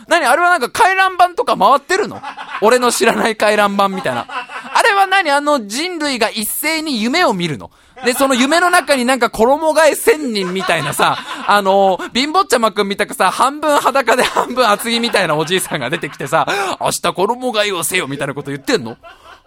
[0.07, 2.21] 何あれはなんか回覧板とか回ってるの？
[2.61, 4.27] 俺の知らない回覧板みたいな。
[4.27, 5.31] あれは何？
[5.31, 7.71] あの人類が一斉に夢を見るの
[8.03, 16.45] で、その夢の中になんか衣替え千人みたいなさ、あのー、貧乏ちゃまくんみたくさ、半分裸で半分厚着みたいなおじいさんが出てきてさ、
[16.79, 18.97] 明日衣替えをせよみたいなこと言ってんの？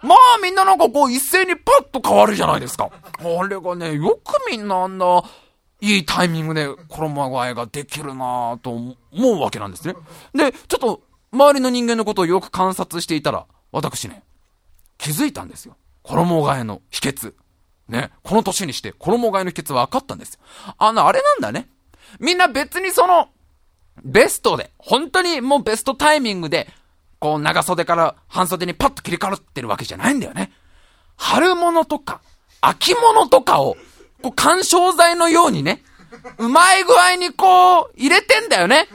[0.01, 2.89] まあみんななんかこう一斉にパッと変わるじゃないですか。
[3.19, 5.23] あれがね、よくみんなあんな、
[5.81, 9.95] いいタイミングで衣替えができるなぁと思うわけなんですね。
[10.33, 14.23] で、ちょっと周りの人間のことをよく観察していたら、私ね、
[14.97, 15.75] 気づいたんですよ。
[16.03, 17.33] 衣替えの秘訣。
[17.87, 20.39] ね、この年にして衣替えの秘訣は分かったんですよ。
[20.77, 21.67] あの、あれなんだね。
[22.19, 23.29] みんな別にその、
[24.03, 26.69] ベストで、本当にもうベストタイミングで、
[27.19, 30.51] こう長袖から半袖にパッと切り替わってるわけじゃないんだよね。
[31.17, 32.21] 春物とか、
[32.61, 33.75] 秋物とかを
[34.21, 35.83] こう、干渉剤のようにね、
[36.37, 38.87] うまい具合にこう、入れてんだよね。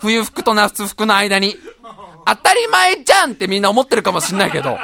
[0.00, 1.56] 冬服と夏服の間に。
[2.26, 4.78] 当たり前じゃんってみんな思ってるかもしんないけど。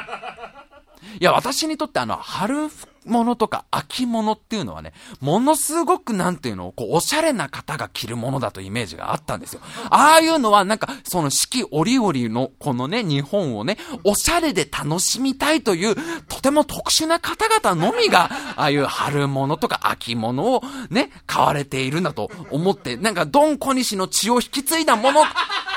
[1.18, 9.60] いや、私にとってあの、春服物とか秋物っていうのはね、ものすごくなんていうの、こう、おしゃれな方が着るものだとイメージがあったんですよ。
[9.90, 15.96] ああいうのはなんか、その四季折々のこのね、日本をね、おしゃれで楽しみたいという、
[16.28, 25.24] とても特殊な方々のみが、 ああいう春物とか秋物をね、買われているんだと思って、なんか、ドン小西の血を引き継いだもの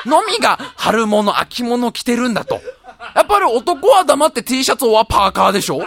[0.06, 2.60] のみが、春物、秋物着てるんだと。
[3.14, 5.80] やっぱり男は黙って T シャツはパーカーでしょ？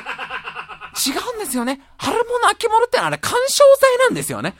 [1.06, 1.82] 違うんですよね。
[1.98, 4.56] 春物、秋物ってのはあれ、干渉剤なんですよね。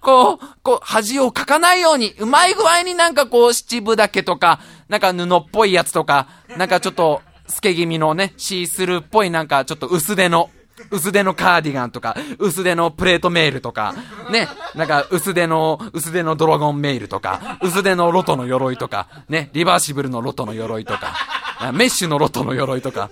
[0.00, 10.50] こう、こう、恥をかかないように、うまい具合になんかこう、七分だけとか、なんか布っぽいやつとか、なんかちょっと、透け気味のね、シースルーっぽいなんかちょっと薄手の、
[10.90, 13.94] 薄手のカーディガンとか、薄手のプレートメールとか、
[14.30, 21.14] ね、なんか薄手の、薄手のドラゴンメールとか、薄手のロトの鎧とか、ね、リバーシブルのロトの鎧とか、
[21.72, 23.10] メッシュのロトの鎧とか、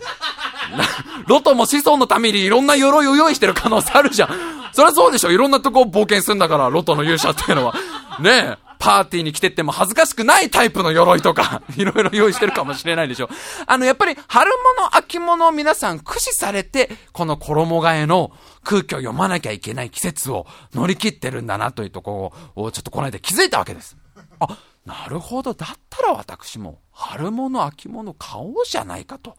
[1.27, 4.29] ロトも子孫のためにいろんな鎧を用意してる可能性あるじゃん。
[4.73, 5.31] そりゃそうでしょ。
[5.31, 7.75] いろんなとこを冒険するんだから、ロトの勇者っていうのは。
[8.21, 8.73] ねえ。
[8.83, 13.29] パーティーに来てっても恥ずかしくないタイプの鎧とか、 いろいろ用意してるかもしれないでしょ。
[13.65, 18.33] あの、やっぱり春物、秋物を皆さん駆使されて、この衣替えの
[18.65, 23.97] 空気を読まなきゃいけない季節を乗り切ってるんだなというところを、ちょっとこの間気づいたわけです。
[24.41, 24.49] あ、
[24.85, 25.55] なるほど。
[25.55, 29.37] だったら私も、春物、秋物買おうじゃないかと。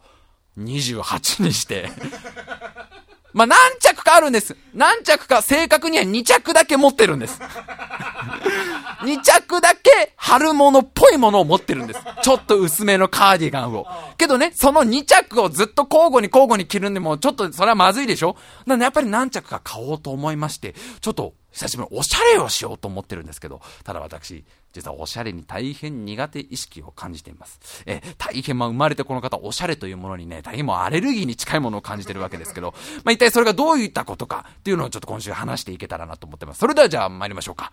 [0.58, 1.90] 28にして
[3.34, 4.56] まあ、何着かあるんです。
[4.74, 7.40] 何着か、正確には2着だけ持ってるんです。
[9.02, 12.00] 2着だけ春物っぽいものを持ってるんです。
[12.22, 13.86] ちょっと薄めのカーディガンを。
[14.16, 18.36] けどね、その2着をずっと交互に交互に着るんでも、ちょっとそれはまずいでしょ
[18.66, 27.82] なのでやっぱり何着か買おうと思いまして、ちょっと久しぶりにおしゃれをしようと思ってるんですけど、ただ私、実はおしゃれに大変苦手意識を感じています。
[27.86, 36.58] え大変、まあ、生まれてこの方、おしゃれというものにね、大変もアレルギーに近いものを感じてるわけですけど、まあ、一体それがどういったことかっていうのをちょっと今週話していけたらなと思ってます。
[36.58, 37.72] それではじゃあ参りましょうか。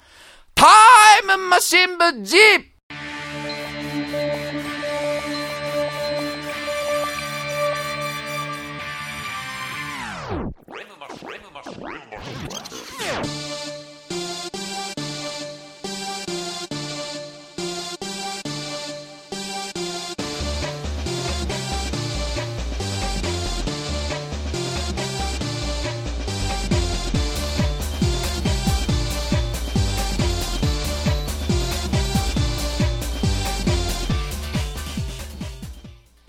[0.53, 0.65] タ
[1.23, 2.37] イムマシン部 G!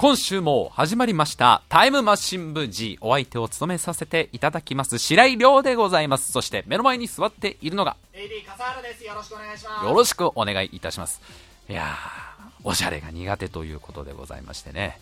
[0.03, 6.33] 今週も始まりましたタイムマシン部 G お相手を務めさせていただきます白井亮でございます。
[6.33, 9.05] そして目の前に座っているのが AD 笠原です。
[9.05, 9.87] よろしくお願いします。
[9.87, 11.21] よろしくお願いいたします。
[11.69, 14.99] いやーおしゃれが苦手ということでございましてね。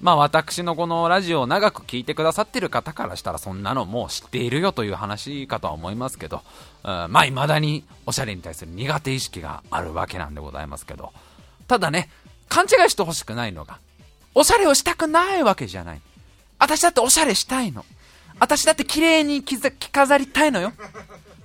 [0.00, 6.42] まあ私のこのラジオを長く聞いてくださってる方からしたらそんなのもう知っているよという話かとは思いますけど、
[6.84, 11.12] うん、まあ未だにおしゃれに対する苦手意識があるわけなんでございますけど、
[11.66, 12.10] ただね、
[12.48, 13.80] 勘違いしてほしくないのが、
[14.38, 16.00] おしゃれをしたくないわけじゃない。
[16.58, 17.86] 私だっておしゃれしたいの。
[18.38, 19.58] 私だって綺麗に着
[19.90, 20.74] 飾りたいのよ。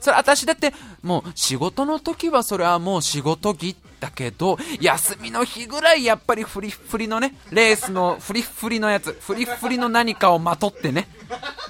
[0.01, 11.07] それ私だってもう仕事の時はそれはもう仕事着だけど、休みの日ぐらいやっぱりフリフリのね、レースのフリフリのやつ、フリフリの何かをまとってね、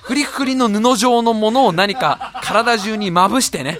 [0.01, 3.79] フリフリの布状のものを何か体中にまぶしてね、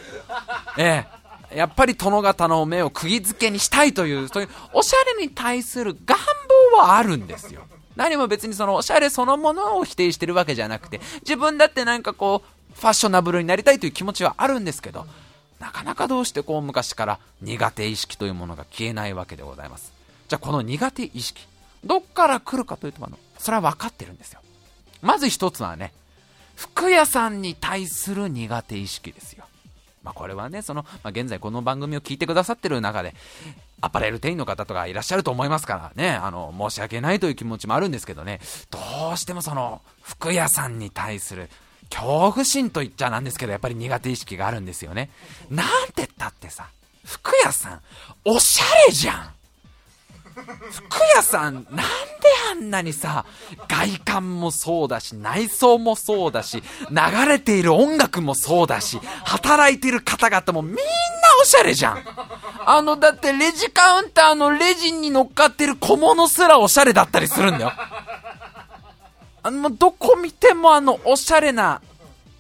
[0.78, 1.21] ええ
[1.56, 6.18] やっぱり殿方の目を釘付けにしたいという、そういうおしゃれに対する願
[6.72, 7.62] 望はあるんですよ。
[7.96, 15.06] 何も別にそのおしゃれそのものを否定してるわけじゃなくて、自分だってなんかこう、ファッショナブルになりたいという気持ちはあるんですけど、
[15.60, 19.94] なかなかどうしてこう昔から苦手意識というものが消えないわけでございます。
[20.28, 21.46] じゃあこの苦手意識、
[21.84, 24.40] どっから来るかというと、あの、それは分かってるんですよ。
[25.02, 25.94] まず一つはね、
[26.56, 29.41] 服屋さんに対する苦手意識ですよ。
[30.04, 33.14] まあ、これはね、その、まあ、現在この番組を聞いてくださってる中で、
[33.82, 38.80] アパレル店員の方とかいらっしゃると思いますからね、あの、申し訳ないという気持ちもあるんですけどね、ど
[39.14, 41.50] うしてもその、服屋さんに対する
[41.90, 45.10] 恐怖心と言っちゃなんですけど、やっぱり苦手意識があるんですよね。
[45.50, 46.70] なんて言ったってさ、
[47.06, 47.82] 服屋さん、
[48.26, 49.30] おしゃれじゃん
[50.72, 51.84] 服屋さん、なんで
[52.52, 53.26] あんなにさ、
[53.68, 60.82] 外観もそうだし、内装もそうだし、流れている音楽もそうだし、働いてる方々もみんな
[61.42, 62.04] おしゃれじゃん。
[62.66, 67.74] あの、だってレジカウンターのレジに乗っかってる小物すらおしゃれだったりするんだよ。
[69.44, 71.82] あの、どこ見てもあの、おしゃれな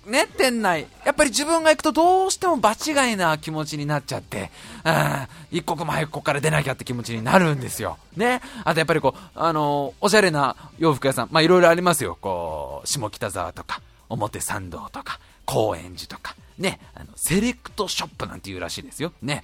[0.05, 0.87] ね、店内。
[1.05, 4.49] やっぱり自分が行くとどうしても場違いな気持ちになっちゃって、
[4.83, 7.97] うん、一刻も早くここから出なきゃって気持ちになるんですよ。
[8.17, 8.41] ね。
[8.63, 12.17] あとやっぱりこう、あのー、おしゃれな洋服屋さん、まあいろいろありますよ。
[12.19, 19.13] こう、下北沢とか、表参道とか、高円寺とか、ね、あの、セレクトショップなんて言うらしいですよ。
[19.21, 19.43] ね。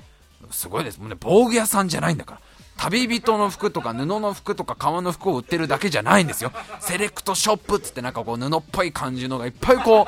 [0.52, 1.00] すごいです。
[1.00, 2.42] もうね、防具屋さんじゃないんだから。
[2.78, 6.52] 旅人の服とか布の服とか革の服を売ってるだけじゃないんですよ。
[6.80, 10.08] セレクトショップっつってなんかこう布っぽい感じのがいっぱいこ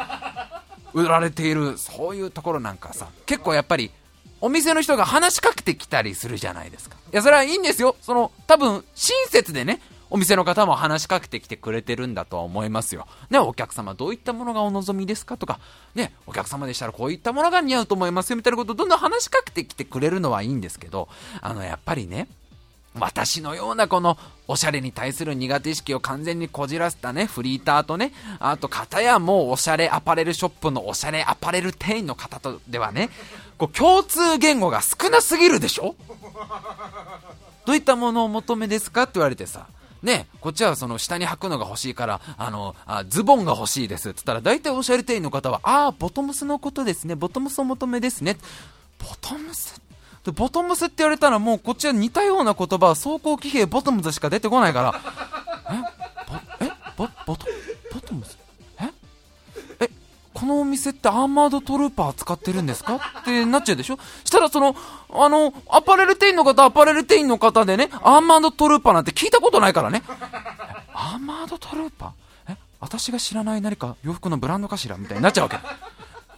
[0.94, 3.92] う、売られている、そういうところなんかさ、結構やっぱり、
[4.42, 6.96] お店の人が話しかけてきたりするじゃないですか。
[7.12, 7.96] いや、それはいいんですよ。
[8.02, 13.06] その、多分、親切でね、お店の方も話しかけてきてくれてるんだとは思いますよ。
[13.30, 15.60] ね、お客様どういったものがお望みですかとか、
[15.94, 21.10] ね、お客様でしたらこういったものが似合うと思いますよみたいなことをどんどん話しかけてきてくれるのはいいんですけど、
[21.42, 22.28] あの、やっぱりね、
[22.98, 33.10] 私のようなこのおしゃれに対する苦手意識を完全にこじらせたね、フリーターとね、あと方やもうおしゃれアパレルショップのおしゃれアパレル店員の方とではね、
[33.58, 35.96] こう共通言語が少なすぎるでしょ？
[37.66, 39.68] どういったものをお求めですかって言われてさ、
[40.02, 48.38] ね、こっちはその下に履くのが欲しいから、あの、あズボンが欲しいですって言ったら、大体おしゃれ店員の方は、ああ、ボトムスのことですね、ボトムスを求めですね。
[48.98, 49.80] ボトムス
[50.26, 55.02] でボトムスって言われたらもうこっちは似たような言葉走行騎兵ボトムズしか出てこないから。
[56.62, 56.66] え？
[56.66, 56.72] え？
[56.98, 57.46] ボボト
[57.94, 58.36] ボトムズ？
[58.82, 58.90] え？
[59.80, 59.90] え？
[60.34, 62.96] このお店ってアーマードトルーパー使ってるんですか？
[63.22, 63.98] ってなっちゃうでしょ？
[64.26, 64.76] したらその
[65.10, 70.04] あのアパレル店員の方アパレル店員の方でねアーマードトルーパーなんて聞いたことないからね。
[70.94, 72.54] アーマードトルーパー？
[72.54, 72.58] え？
[72.82, 74.98] 私が知らない何か洋服のブランドかしら？
[74.98, 75.58] みたいになっちゃうわけ。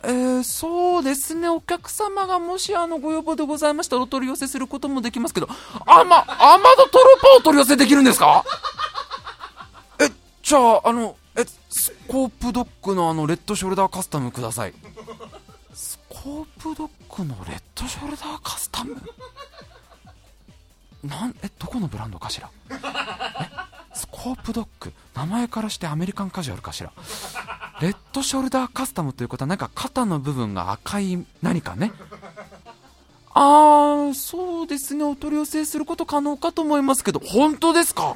[0.03, 5.47] えー、そうですね、お客様がもしあのご要望でございましたらお取り寄せすることもできますけど、
[5.85, 8.43] あま、アマドトルパを取り寄せできるんですか？
[9.99, 10.09] え、
[10.41, 14.73] じゃあ、あの、え、スコープドッグのあの、レッドショルダーカスタムください。
[15.73, 18.97] スコープドッグのレッドショルダーカスタム？
[21.03, 22.49] なん、え、どこのブランドかしら？
[22.71, 22.73] え、
[23.93, 24.93] スコープドッグ。
[25.15, 26.91] 名前からしてアメリカンカジュアルかしら。
[27.82, 31.91] レッドショルダーカスタムということはなんか肩の部分が赤い何かね。
[33.34, 35.04] あーそうですね。
[35.04, 38.15] お取り寄せすること可能かと思いますけど本当ですか？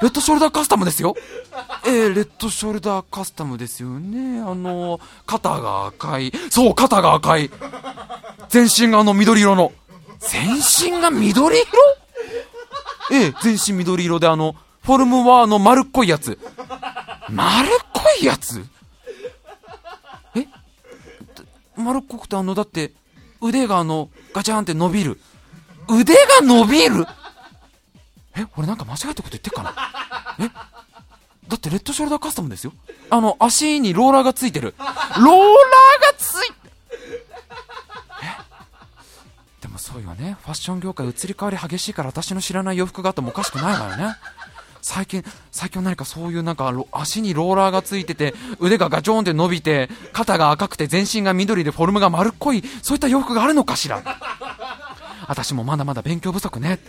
[0.00, 1.14] レッドショルダーカスタムですよ。
[1.84, 4.40] えー、レッドショルダーカスタムですよね。
[4.40, 6.32] あの肩が赤い。
[6.50, 7.50] そう肩が赤い。
[8.48, 9.72] 全身があの緑色の。
[10.20, 11.66] 全身が緑色？
[13.10, 16.38] ええ全身緑色であのフォルムはあの丸っこいやつ。
[17.30, 18.64] 丸っこいやつ？
[20.34, 20.46] え？
[21.76, 22.92] 丸っこくてあの、だって、
[23.40, 25.20] 腕があの、ガチャンって伸びる。
[25.88, 27.06] 腕が伸びる？
[28.36, 29.74] え俺なんか間違えたこと言ってっかな？
[30.44, 30.48] え？
[31.48, 32.72] だってレッドショルダーカスタムですよ。
[33.08, 34.74] あの、足にローラーがついてる。
[34.78, 35.34] ローラーが
[36.18, 36.61] ついえ
[39.72, 40.36] もそうよね。
[40.42, 44.14] ファッション業界移り変わり激しいから私の知らない洋服があってもおかしくないわよね。
[44.82, 54.02] 最近、最近は何かそういうなんか足にローラーがついてて、腕がガチョーンって伸びて、肩が赤くて全身が緑でフォルムが丸っこい、そういった洋服があるのかしら。
[55.28, 56.80] 私もまだまだ勉強不足ね。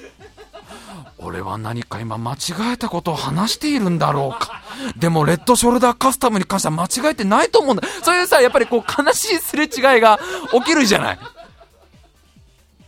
[1.19, 4.61] 俺は何か今間違えたことを話しているんだろうか。
[4.97, 7.87] でも、レッドショルダーカスタムに関しては間違えてないと思うんだ。
[8.03, 10.19] そういうさ、やっぱりこう悲しいすれ違いが
[10.51, 11.19] 起きるじゃない。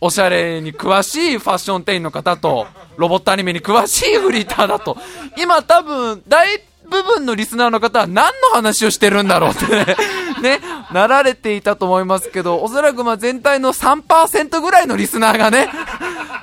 [0.00, 4.96] おしゃれに詳しいファッション店員の方と、ロボットアニメに詳しいフリーターだと、
[5.36, 9.96] 今多分、大部分のリスナーの方は何の話をしてるんだろうってね、
[10.42, 10.60] ね、
[10.92, 15.68] なられていたと思いますけど、おそらくま全体の3%ぐらいのリスナーがね、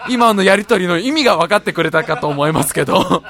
[0.09, 3.23] 今のやりとりの意味が分かってくれたかと思いますけど、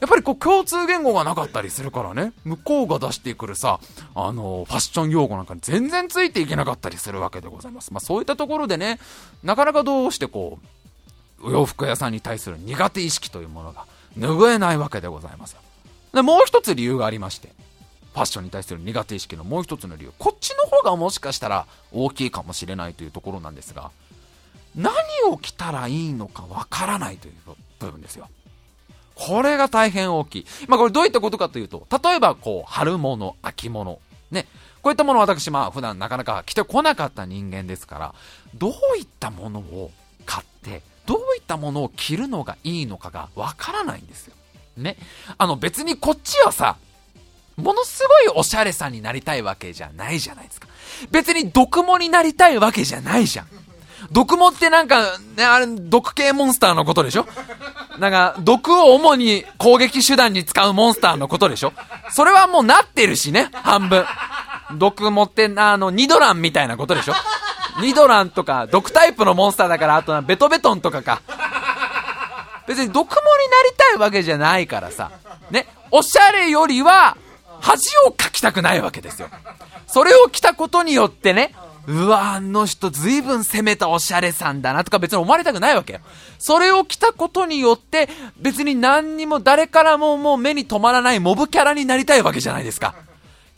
[0.00, 3.80] やっぱりこう共通言語がなかったりするからね、向こうが出してくるさ、
[4.14, 7.92] あの、ファッション用語なんかに全然ついていけなかったりするわけでございます。
[7.92, 8.98] まあそういったところでね、
[9.42, 10.58] なかなかどうしてこ
[11.42, 13.86] う、お洋服屋さんに対する苦手意識というものが
[14.18, 15.60] 拭えないわけでございますよ。
[16.12, 17.48] で、もう一つ理由がありまして、
[18.12, 23.90] ファッションに対する苦手意識のもう一つの理由、こっちの方がもしかしたら大きいかもしれないというところなんですが、
[24.74, 24.94] 何
[25.30, 27.34] を着たらいいのかわからないという
[27.78, 28.28] 部分ですよ。
[29.16, 30.46] これが大変大きい。
[30.68, 33.98] まあこれどういったことかというと、例えばこう、春物、秋物、
[34.30, 34.46] ね。
[34.82, 38.14] こういったものを私、まあ普段なかなか着てこなかった人間ですから、
[38.54, 39.90] どういったものを
[40.26, 44.34] 買って、どういったものを着るのがいいのかがわからないんですよ。
[44.76, 44.96] ね。
[45.38, 46.76] あの別にこっちはさ、
[47.56, 50.68] ものすごいおしゃれさんになりたいわけじゃないじゃないですか。
[51.10, 53.48] 別に毒もになりたいわけじゃないじゃん。
[54.10, 57.26] 毒もってなんか、ね、あれ、毒系モンスターのことでしょ？
[57.98, 61.72] なんか、毒を主に攻撃手段に使うモンスターのことでしょ？
[62.10, 64.04] それはもうなってるしね、半分。
[64.78, 67.14] 毒持ってあの、ニドランみたいなことでしょ？
[67.80, 71.22] ニドランとか、毒タイプのモンスターだから、あとはベトベトンとかか。
[72.66, 73.14] 別に毒もにな
[73.70, 75.10] りたいわけじゃないからさ。
[75.50, 77.16] ね、おしゃれよりは、
[77.60, 79.28] 恥をかきたくないわけですよ。
[79.86, 81.54] それを着たことによってね、
[81.86, 86.00] うわ、あの人ずいぶん攻めたおしゃれさんだなとか別に思われたくないわけよ。
[86.38, 88.08] それを着たことによって
[88.38, 92.94] 別に何にも誰からももう目に留まらないモブキャラになりたいわけじゃないですか。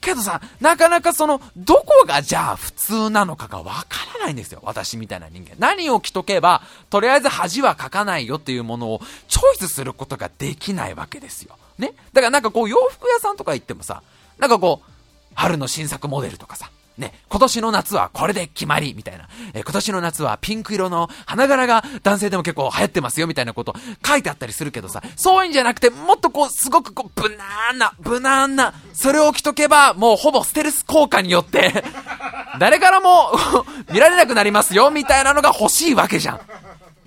[0.01, 4.61] けどさ、なかなかその、どこがじゃあ普通なのかがわからないんですよ。
[4.63, 5.57] 私みたいな人間。
[5.59, 11.59] 何を着とけば、とりあえず恥はかかないよっていうものをチョイスすることができないわけですよ。
[11.79, 11.95] ね？
[12.13, 14.03] だからなんかこう洋服屋さんとか行ってもさ、
[14.39, 14.91] なんかこう、
[15.35, 19.29] 春の新作モデルとかさ、ね、今年の夏はこれで決まり、みたいな。
[19.55, 23.75] えー、今年の夏はピンク色の花柄が男性でも結構流行ってますよ、みたいなこと
[24.05, 31.85] 書いてあったりするけどさ、そういうんじゃなくて、もっとこう、すごくこう、無難な、無難な、それを着とけば、もうほぼステルス効果によって
[32.59, 33.33] 誰からも
[33.93, 36.41] 見られなくなりますよ、みたいなのが欲しいわけじゃ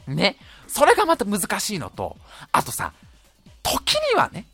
[0.07, 0.15] ん。
[0.15, 0.37] ね。
[0.67, 2.15] それがまた難しいのと、
[2.53, 2.93] あとさ、
[3.61, 4.45] 時にはね、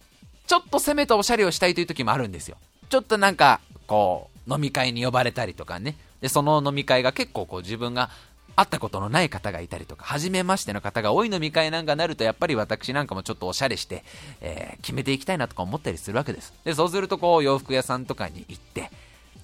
[0.48, 2.58] ちょっと攻めたおしゃれをしたいという時もあるんですよ。
[2.90, 5.96] ちょっとなんか、こう、飲み会に呼ばれたりとかね。
[6.22, 8.10] で、その飲み会が結構こう自分が
[8.56, 14.04] 会ったことのない方がいたりとか、初めましての方が多い飲み会なんかなると、やっぱり私なんかもちょっとおしゃれして、
[14.42, 16.54] えー、決めていきたいなとか思ったりするわけです。
[16.64, 18.90] で、そうするとこう、洋服屋さんとかに行って、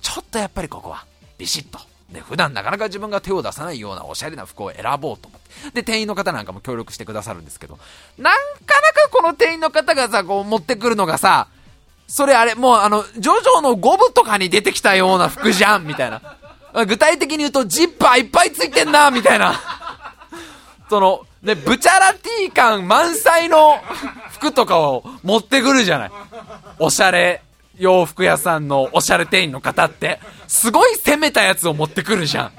[0.02, 1.06] ちょっとやっぱりここは、
[1.38, 1.80] ビシッと。
[2.12, 5.72] で、普段なかなか自分が手を出さないようなおしゃれな服を選ぼうと思って。
[5.74, 7.78] で、店員の方なんかも協力してくださるんですけど、
[8.18, 8.38] なか
[8.82, 11.48] なかこの店員の方がさ、こう持ってくるのがさ、
[12.14, 16.22] それあれ、もうあの、ジョジョの5部とかに出てきたような服じゃん、みたいな。
[16.86, 19.60] 具体的に言うと、ジッパーいっぱいついてんな、みたいな。
[20.92, 23.80] その、ね、ブチャラティ感満載の
[24.30, 26.12] 服とかを持ってくるじゃない。
[26.78, 27.42] おしゃれ
[27.80, 32.52] 洋服屋さんのおしゃれ店員の方って、すごい攻めたやつを持ってくるじゃん。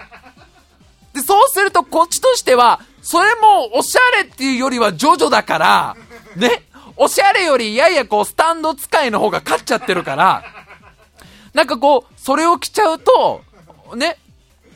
[1.13, 5.97] で、そうするとこっちとしては、それもおしゃれっていうよりはジョジョだから、
[6.35, 6.65] ね、
[6.97, 10.45] おしゃれよりややこう、スタンド使いの方が勝っちゃってるから、
[11.53, 13.43] なんかこう、それを着ちゃうと、
[13.97, 14.19] ね、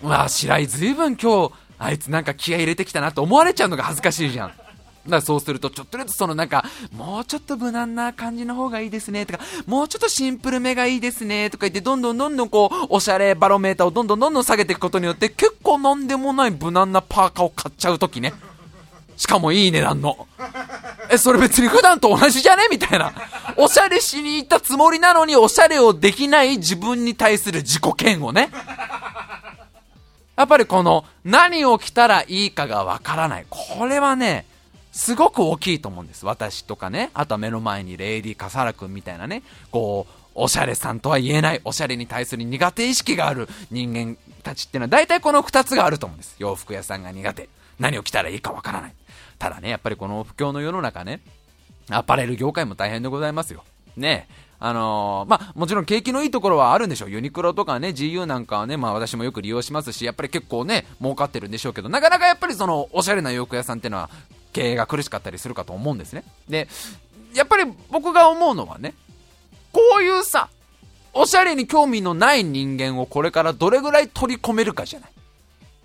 [0.03, 4.49] うわ、白井ずいぶん今日、あいつなんか気合入れてきたなって思われちゃうのが恥ずかしいじゃん。
[4.49, 6.65] だからそうすると、ちょっとずつそのなんか、
[6.95, 18.35] もうちょっと無難な感じの方がいいですね、とか、もうちょっとシンプルめがいいですね、とか言って、どんどんどんどんこう、おしゃれバロメーターをどんどんどんどん下げていくことによって、結構なんでもない無難なパーカーを買っちゃうときね。
[19.19, 20.27] しかもいい値段の。
[21.11, 22.69] え、それ別に普段と同じじゃね？
[22.71, 23.13] みたいな。
[23.57, 28.51] おしゃれしに行ったつもりなのに、おしゃれをできない自分に対する自己嫌悪ね。
[30.37, 33.47] やっぱりこの、何を着たらいいかがわからない。
[33.51, 34.47] これはね、
[34.93, 36.25] すごく大きいと思うんです。
[36.25, 37.11] 私とかね。
[37.13, 39.43] あとは目の前にレイディ・笠原くんみたいなね。
[39.73, 46.37] こう、おしゃれさんとは言えない、おしゃれに対する苦手意識がある人間たちっていうのは、大体この2つがあると思うんです。
[46.39, 47.49] 洋服屋さんが苦手。
[47.81, 48.95] 何を着たらいいかわからない。
[49.39, 51.21] ただね、やっぱりこの不況の世の中ね、
[51.91, 53.65] アパレル業界も大変でございますよ。
[53.97, 54.29] ね
[54.61, 57.11] あのー、まあ、もちろん景気のいいところはあるんでしょう。
[57.11, 64.11] ユニクロとかね、GU なんかはね、まあ私もよく利用しますし、やっぱり結構ね、儲かってるんでしょうけど、なかなかやっぱりその、おしゃれな洋服屋さんっていうのは、
[64.53, 66.25] 経営が苦しかったりするかと思うんですね。
[66.49, 66.67] で、
[67.35, 68.95] やっぱり僕が思うのはね、
[69.73, 70.49] こういうさ、
[71.13, 75.11] おしゃれに興味のない人間をこれからどれぐらい取り込めるかじゃない。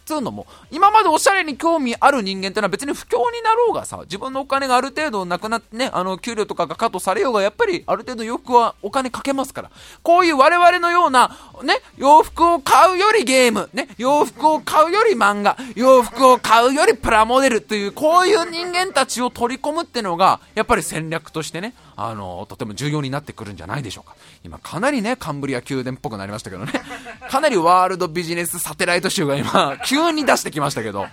[0.05, 9.71] つうのも、今までおしゃれに興味ある人間ってのは別に不況になろうがさ、自分のお金がある程度なくなってね、あの、給料とかがカットされようが、やっぱりある程度洋服はお金かけますから。
[10.01, 24.15] こういう我々のような、ね、洋服を買うよりゲーム、ね、洋服を買うより漫画、洋服を買うよりプラモデルという、こういう人間たちを取り込むってのが、やっぱり戦略としてね、あの、とても重要になってくるんじゃないでしょうか。
[24.43, 26.71] 今、かなりね、カンブリア宮殿っぽくなりましたけどね。
[27.29, 31.07] かなりワールドビジネスサテライト集が今、急に出してきましたけど、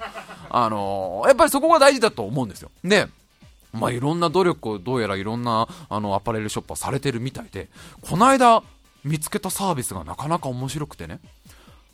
[0.51, 2.71] あの、やっぱりそこが大事だと思うんですよ。
[2.85, 3.09] で、
[3.73, 7.69] まあ、いろんな努力をどうやらいろんなあのアパレルショップはされてるみたいで、
[8.01, 8.63] この間
[9.05, 11.21] 見つけたサービスがなかなか面白くてね。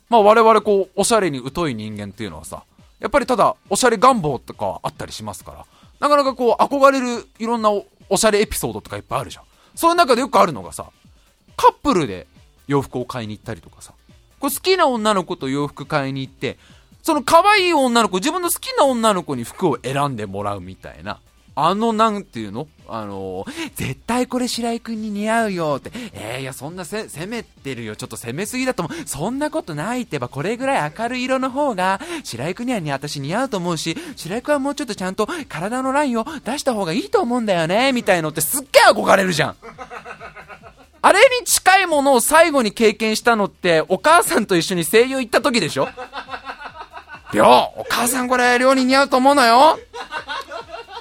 [0.09, 2.63] まあ我々こう、おしゃれに疎い人間っていうのはさ、
[2.99, 5.65] やっぱりただおしゃれ願望とかあったりしますから、
[5.99, 7.69] なかなかこう憧れるいろんな
[8.09, 9.43] おしゃれエピソードとかいっぱいあるじゃん。
[9.75, 10.89] その中でよくあるのがさ、
[11.55, 12.27] カップルで
[12.67, 13.93] 洋服を買いに行ったりとかさ、
[14.39, 16.57] これ好きな女の子と洋服買いに行って、
[17.03, 21.19] その可愛い女の子、自分の好きな女の子に服を選んでもらうみたいな。
[21.59, 22.67] あの、なんていうの？
[22.87, 25.91] あのー、絶対これ白井くんに似合うよって。
[26.13, 27.95] えー、いや、そんなせ、攻めてるよ。
[27.95, 29.07] ちょっと攻めすぎだと思う。
[29.07, 39.55] そんなことないってば、これぐらい明るい色の方が、白井くんにはね、私似合うと思うし、白井くんはもうちょっとちゃんと体のラインを出した方がいいと思うんだよね、みたいのってすっげえ憧れるじゃん。
[41.01, 45.87] あれに近いものを最後に経験したのって、お母さんと一緒に声優行った時でしょ？
[47.33, 49.79] りょう、お母さんこれ、りょうに似合うと思うのよ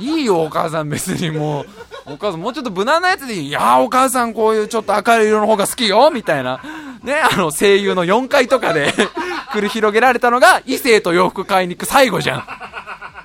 [0.01, 1.67] いいよ、お母さん別にもう。
[2.07, 3.49] お母さんもうちょっと無難なやつでいい。
[3.49, 6.61] いやお母さんこういうちょっと明るい色の方が好きよ、みたいな。
[7.03, 8.93] ね、あの、声優の4階とかで
[9.53, 12.45] 繰り広げられたのが、異性と洋服買いに行く最後じゃん。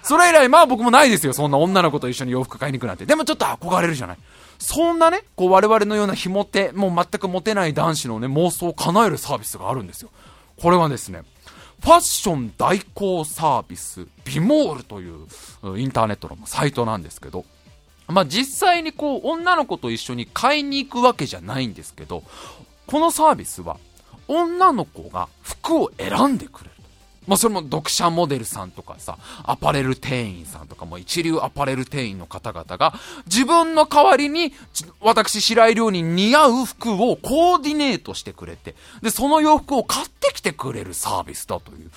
[0.03, 1.33] それ以来、まあ僕もないですよ。
[1.33, 3.05] そんな女の子と一緒に洋服買いに行くなんて。
[3.05, 4.17] でもちょっと憧れるじゃない。
[4.57, 10.09] そんなね、こう我々のようなひも手、もう全くモテない男子のね、妄想を叶えるサービスがあるんですよ。
[10.61, 11.23] これはですね、
[11.81, 15.25] ファッション代行サービス、ビモールという
[15.79, 17.43] インターネットのサイトなんですけど、
[18.07, 22.23] まあ、実際にこう、女の子と一緒に買いに行くわけじゃないんですけど、
[22.85, 23.77] このサービスは、
[24.27, 26.70] 女の子が服を選んでくれ。
[27.31, 32.93] まあ、それも読者モデルさんとかさ、アパレル店員さんとかも一流アパレル店員の方々が、
[33.25, 34.51] 自分の代わりに、
[34.99, 41.89] 私白井亮に似合う服をコーディネートしてくれて、で、その洋服を買ってきてくれるサービスだという。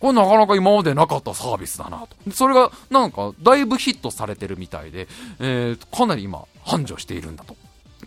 [0.00, 2.32] これなかなか今までなかったサービスだなと。
[2.32, 5.06] それがなんかだいぶヒットされてるみたいで、
[5.38, 7.54] えー、かなり今繁盛しているんだと。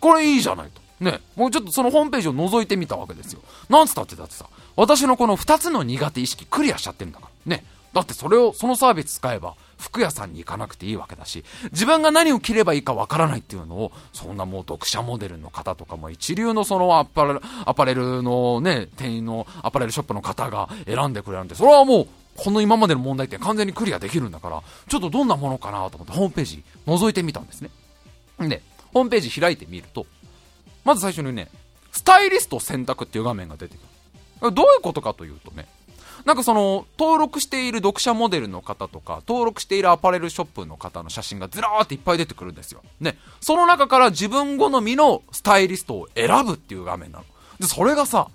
[0.00, 0.84] これいいじゃないと。
[1.00, 3.40] ね、もうちょっとそのホームページを覗いてみたわけですよ。
[3.68, 4.46] なんつったってだってさ、
[4.76, 7.56] 私のこの2つの苦手意識クリアしちゃってるんだから。
[7.56, 7.64] ね。
[7.92, 27.70] だってそれを、そのサービス使えば、服屋さんに行かなくていいわけだし、自分が何を着ればいいかわからないっていうのを、そんなもう読者モデルの方とかも一流のそのアパレル、アパレルのね、店員のアパレルショップの方が選んでくれるんで、それはもう、この今までの問題点完全にクリアできるんだから、ちょっとどんなものかなと思ってホームページ覗いてみたんですね。
[28.40, 28.62] で、
[28.92, 30.06] ホームページ開いてみると、
[30.84, 31.48] まず最初にね、
[31.92, 33.93] スタイリスト選択っていう画面が出てくる。
[34.50, 35.66] どういうことかというとね、
[36.24, 42.82] なんかその、登録している読者モデルの方とか、登録しているアパレルショップの方の写真がずらーっていっぱい出てくるんですよ。
[43.00, 43.18] ね。
[43.40, 47.24] その中から自分好みのスタイリストを選ぶっていう画面なの。
[47.60, 48.28] で、それがさ、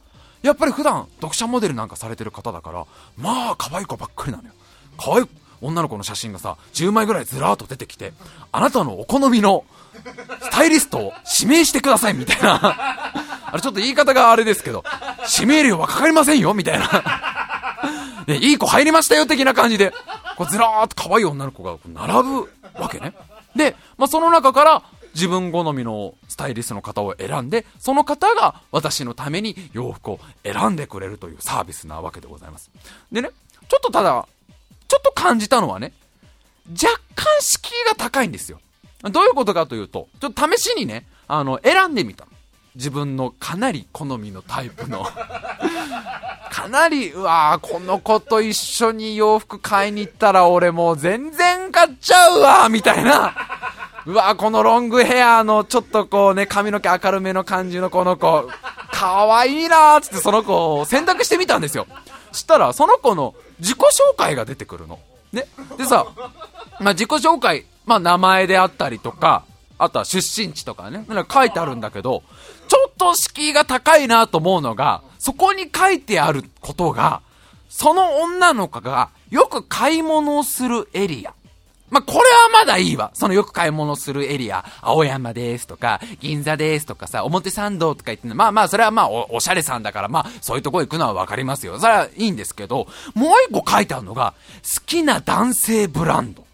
[0.44, 2.86] やっぱり普段読者モデルなんかされてる方だから、
[3.18, 4.54] まあ可愛い子ばっかりなのよ。
[4.98, 5.26] 可愛い
[5.62, 8.14] 女の子の写真がさ、10枚ぐらいずらーっと出てきて、
[8.52, 9.66] あなたのお好みの
[10.42, 12.60] スタイリストを指名してくださいみたいな。
[13.52, 14.84] あれちょっと言い方があれですけど、
[15.40, 16.88] 指名料はかかりませんよみたいな。
[18.28, 19.94] ね、いい子入りましたよ的な感じで、
[20.38, 23.14] こうずらーっと可愛い女の子が並ぶわけね。
[23.56, 24.84] で、まあ、その中から
[25.16, 32.70] 自分好みのスタイリストの方を選んで、その方が私のために洋服を選んでくれるというサービスなわけでございます。
[33.12, 33.30] でね、
[33.68, 34.28] ちょっとただ、
[34.88, 35.94] ちょっと感じたのはね、
[36.72, 38.60] 若干敷居が高いんですよ。
[39.04, 42.26] どういうことかというと、ちょっと試しにね、あの、選んでみた。
[42.76, 45.04] 自分のかなり好みのタイプの
[46.52, 53.36] かなり、うわこの子と一緒に洋服買いに行ったら俺もう全然買っちゃうわみたいな。
[54.06, 58.50] うわこのロングヘアのちょっとこうね、髪の毛明るめの感じのこの子、
[58.92, 61.88] かわいいなーつってその子を選択してみたんですよ。
[62.32, 65.00] したら、その子の自己紹介が出てくるの。
[65.32, 65.48] ね。
[65.78, 66.06] でさ、
[66.80, 69.44] まあ、自己紹介、まあ、名前であったりとか、
[69.80, 72.22] あとは出身地とかね、なんか書いてあるんだけど、
[72.68, 77.22] ちょっと敷居が高いなと思うのが、そこに書いてあることが、
[77.68, 81.34] その女の子がよく買い物をするエリア。
[81.90, 83.10] まあ、これはまだいいわ。
[83.16, 91.80] そのよく買い物するエリア、青山ですとか、銀座ですとかさ、表参道とか言ってまあまあ、それはまあお、おしゃれさんだから、まあ、そういうとこ行くのはわかりますよ。
[91.80, 96.49] それはいいんですけど、もう一個書いてあるのが、好きな男性ブランド。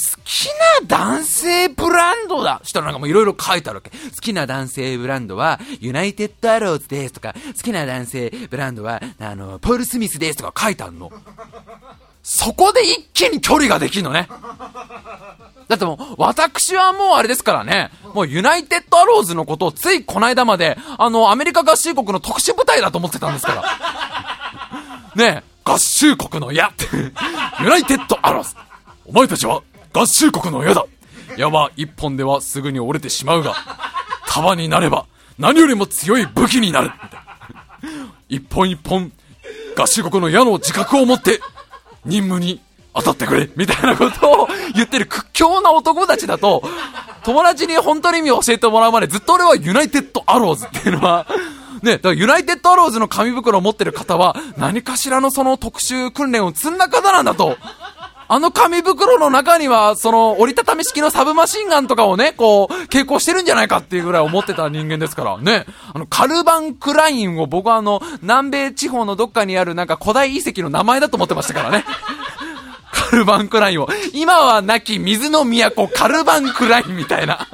[0.00, 0.46] 好き
[0.80, 3.90] な男性ブランドだしたらなんかもういろいろ書いてあるわけ。
[3.90, 11.10] 好きな男性ブランドは、ユナイテッドアローズですとか、好きな男性ブランドは、あの、ポール・スミスですとか書いてあるの。
[12.22, 14.28] そこで一気に距離ができるのね。
[15.68, 25.24] だってもう、私はもうあれですからね、もうユナイテッドアローズのことをついこの間まで、あの、アメリカ合衆国の特殊部隊だと思ってたんですから。
[25.24, 26.86] ねえ、合衆国の矢って、
[27.60, 28.54] ユナイテッドアローズ。
[29.06, 29.62] お前たちは
[29.92, 30.84] 合衆国の矢だ。
[31.36, 33.54] 矢は一本ではすぐに折れてしまうが、
[34.28, 35.06] 束になれば
[35.38, 36.90] 何よりも強い武器になる。
[38.28, 39.12] 一本一本、
[39.76, 41.40] 合衆国の矢の自覚を持って、
[42.04, 42.60] 任務に
[42.94, 46.62] 当たってくれみたいなことを言ってる屈強な男たちだと、
[47.24, 51.26] 友達に本当の意味を教えてもらうまでずっと俺はユナイテッドアローズっていうのは、
[51.82, 57.56] ね、だからユナイテッドアローズの紙袋を持ってる方は、何かしらのその特殊訓練を積んだ方なんだと
[58.32, 65.66] あの紙袋の中には、その、折りたたみ式のサブマシンガンとかをね、こう、傾向してるんじゃないかっていうぐらい思ってた人間ですから、ね。
[65.92, 71.84] あの、カルバンクラインを僕はあの、南米地方のどっかにあるなんか古代遺跡の名前だと思ってましたからね。
[73.10, 73.88] カルバンクラインを。
[74.12, 77.48] 今は亡き水の都、カルバンクラインみたいな。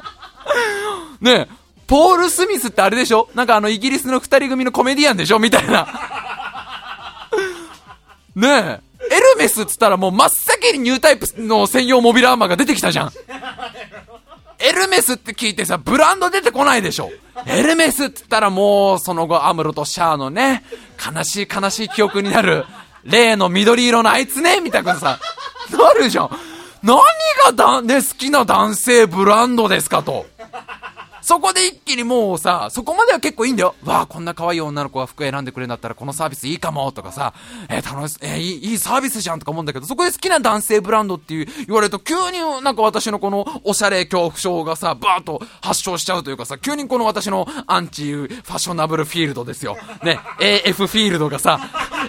[1.23, 1.55] ねえ
[1.87, 3.31] ポール・スミスってあれでしょ？
[3.35, 5.39] なんかあの、イギリスの二人組のコメディアンでしょ？
[5.39, 5.89] みたいな。
[8.35, 8.86] ねえ。
[9.11, 13.13] エルメスっつったらもう真っ先にニュータイプの専用モビルアーマーが出てきたじゃん。
[14.59, 17.11] エルメスって聞いてさ、ブランド出てこないでしょ。
[17.47, 20.65] エルメスって言ったらもう、その後、アムロとシャアのね、
[21.15, 22.65] 悲しい悲しい記憶になる、
[23.05, 25.19] 例の緑色のあいつね、みたいなさ、
[25.71, 26.31] なるじゃん。
[26.83, 26.97] 何
[27.45, 30.27] がだ、ね、好きな男性ブランドですかと。
[31.27, 33.75] そこで一気にもうさ、そこまでは結構いいんだよ。
[33.85, 37.35] わあ、こんな可愛い女の子が服選んでくれるんだったらこのサービスいいかもとかさ、
[37.69, 49.77] えー、楽し、えー、いい、いいサービスじゃんとか思うんだけど、そこで好きな男性ブランドっていう言われると急になんか私のこのおしゃれ恐怖症がさ、バーッと発症しちゃうというかさ、急にこの私のアンチファッショナブルフィールドですよ。
[50.05, 51.59] ね、AF フィールドがさ、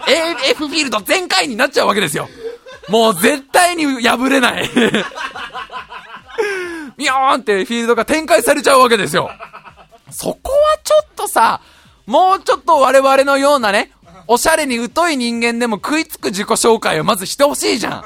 [0.07, 2.29] AF フィールド全開になっちゃうわけですよ。
[2.87, 4.69] もう絶対に破れない。
[6.97, 9.29] ビヨーンってフィールドが展開されちゃうわけですよ。
[10.09, 11.61] そこはちょっとさ、
[12.05, 13.91] もうちょっと我々のようなね、
[14.27, 18.03] おしゃれに疎い人間でも食いつく自己紹介をまずしてほしいじゃん。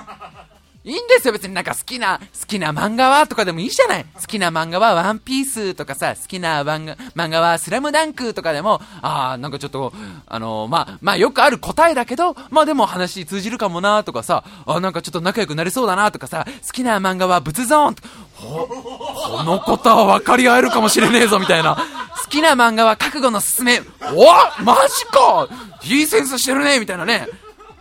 [0.83, 4.05] いいんですよ、別になんか好きな、好きな漫画はとかでもいいじゃない。
[4.15, 9.93] 好きな漫画はワンピースとかさ、好きな漫画漫画はスラムダンクとかでも、ああ、なんかちょっと、
[10.25, 17.95] あのー、まあ、まあよくある答えだけど、まあでも話通じるかもなとかさ、あなんかちょっと仲良くなりそうだなとかさ、好きな漫画は仏ゾーン
[18.33, 21.75] ほ、このことは分かり合えるかもしれねえぞみたいな。
[22.23, 23.81] 好きな漫画は覚悟のすすめ。
[24.15, 25.47] おマジか
[25.83, 27.27] いいセンスしてるねみたいなね。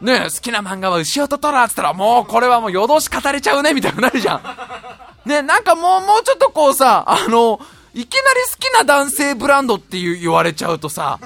[0.00, 5.28] ね好きな漫画は牛音虎っつったら、もうこれはもう夜通し語れちゃうねみたいになるじゃん。
[5.28, 7.60] ねなんかもう、もうちょっとこうさ、あの、
[7.92, 11.18] いきなり好きな男性ブランドっていう言われちゃうとさ、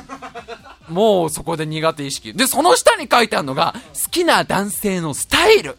[0.89, 2.33] もうそこで苦手意識。
[2.35, 5.75] で、その下に書いてあるのが、好きな男性のスタイル。
[5.75, 5.79] 好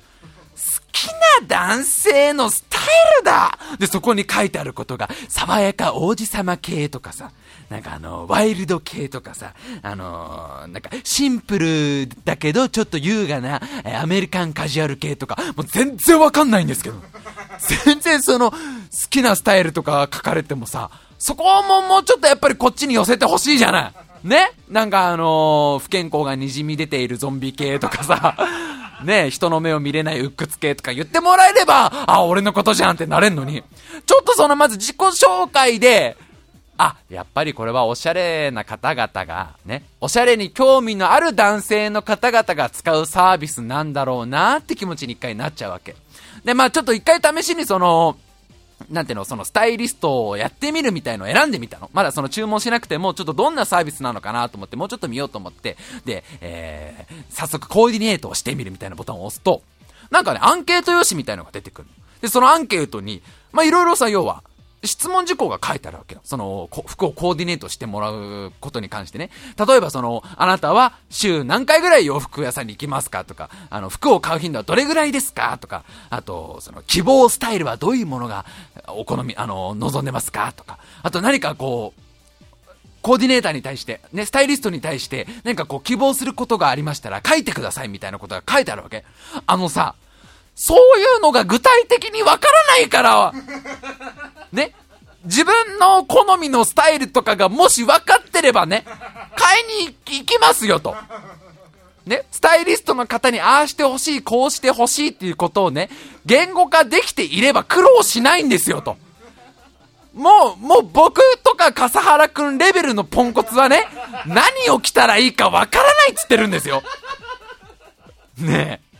[0.91, 1.07] き
[1.41, 2.81] な男性のスタイ
[3.19, 7.31] ルだで、そこに書いてあることが、爽やか王子様系とかさ、
[7.69, 13.61] なんかあの、ワイルド系とかさ、あのー、なんかシンプルだけどちょっと優雅な
[13.99, 16.97] アメリカンカジュアル系とか、もう全然わかんないんですけど。
[17.85, 18.57] 全然その、好
[19.09, 23.87] きなスタイルとか書かれてもさ、そこももうちょっとやっぱりこっちに寄せてほしいじゃな
[24.23, 24.27] い。
[24.27, 24.51] ね？
[24.69, 28.37] なんかあのー、不健康がにじみ出ているゾンビ系とかさ、
[29.03, 29.29] ね？
[29.29, 33.63] 人の目を見れない鬱屈系とか言ってもらえれば、あ、俺のことじゃんってなれんのに、
[34.05, 36.17] ちょっとそのまず自己紹介で、
[36.77, 45.95] あ、やっぱりこれはおしゃれな方々が、ね、おしゃれに興味のある男性の方々が使うサービスなんだろうなって気持ちに一回なっちゃうわけ。
[46.43, 48.17] で、まあちょっと一回試しにその、
[48.89, 51.89] なんていうの、そのスタイリストをやってみるみたいのを選んでみたの。
[51.93, 59.63] まだその注文しなくても、ちょっとどんなサービスなのかなと思って、もうちょっと見ようと思って、で、えー、早速コーディネートをしてみるみたいなボタンを押すと、
[60.11, 61.87] なんかね、アンケート用紙みたいのが出てくる。
[62.21, 63.21] で、そのアンケートに、
[63.53, 64.43] まあいろいろさ、要は、
[64.87, 66.21] 質問事項が書いてあるわけよ。
[66.23, 69.29] その、服をコーディネートしてもらうことに関してね。
[69.67, 78.45] 例えばその、あなたは週何回ぐらい洋服屋さんに行きますかとか、あの、服を買う頻度はどれぐらいですかとか、あと、その、希望スタイルはどういうものが
[78.87, 82.01] お好み、あの、望んでますかとか、あと何かこう、
[83.05, 89.05] コーディネーターに対して、ね、スタイリストに対して、何かこう希望することがありましたら書いてくださいみたいなことが書いてあるわけ。
[89.45, 89.93] あのさ、
[90.55, 93.33] そういうのが具体的にわからないから、
[94.51, 94.73] ね、
[95.25, 98.85] 自分の好みのスタイルとかがもし分かってればね、
[99.35, 100.95] 買いに行きますよと。
[102.05, 105.89] ね、スタイリストの方にああしてほしい、こうしてほしいっていうことをね、
[106.25, 108.95] 言語化できていれば苦労しないんですよと。
[110.13, 113.87] もう、もう僕とか笠原くんレベルのポンコツはね、
[114.27, 116.83] 何を着たらいいかわからないっつってるんですよ。
[118.37, 118.94] ねえ。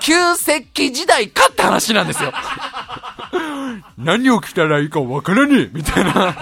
[0.00, 2.32] 旧石器時代かって話なんですよ。
[3.98, 6.36] 何を着たらいいかわからねえみたいな。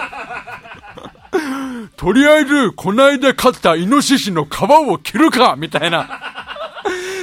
[1.95, 6.21] とりあえず、こないだ飼ったイノシシの皮を着るかみたいな。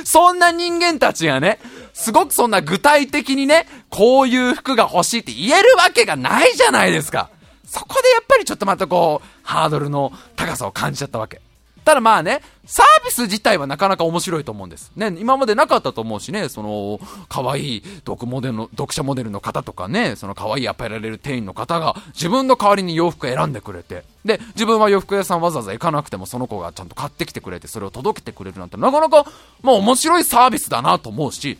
[0.04, 1.60] そんな人間たちがね、
[1.92, 7.30] すごくそんな具体的にね、こういう服が欲しいって言えるわけがないじゃないですか。
[7.66, 11.40] そこでやっぱりちょっとまたこう、ハードルの高さを感じちゃったわけ。
[11.84, 14.92] ただまあね、サービス自体はなかなか面白いと思うんです。
[14.94, 29.24] ね、今までなかったと思うしね、その、可愛い読モデルの、読者モデルの方とかね、その可愛いアパレル店員の方が自分の代わりに洋服選んでくれて、で、自分は洋服屋さんわざわざ行かなくてもその子がちゃんと買ってきてくれて、それを届けてくれるなんてなかなか、
[29.62, 31.58] まあ面白いサービスだなと思うし、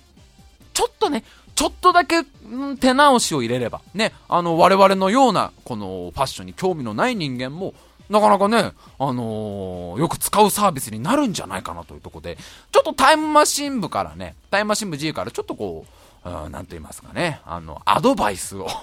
[0.75, 7.75] ちょっとね、ちょっとだけ、ん、手直しを入れれば、ね、あの、我々のような、このファッションに興味のない人間も、
[8.11, 12.37] なかなかね、あのー、よく使うサービスになるんじゃないかなというところで、
[12.73, 15.87] ちょっとタイムマシン部からね、タイムマシン部 G からちょっとこ
[16.25, 18.67] う、うん、なんと言いますかね、あの、アドバイスを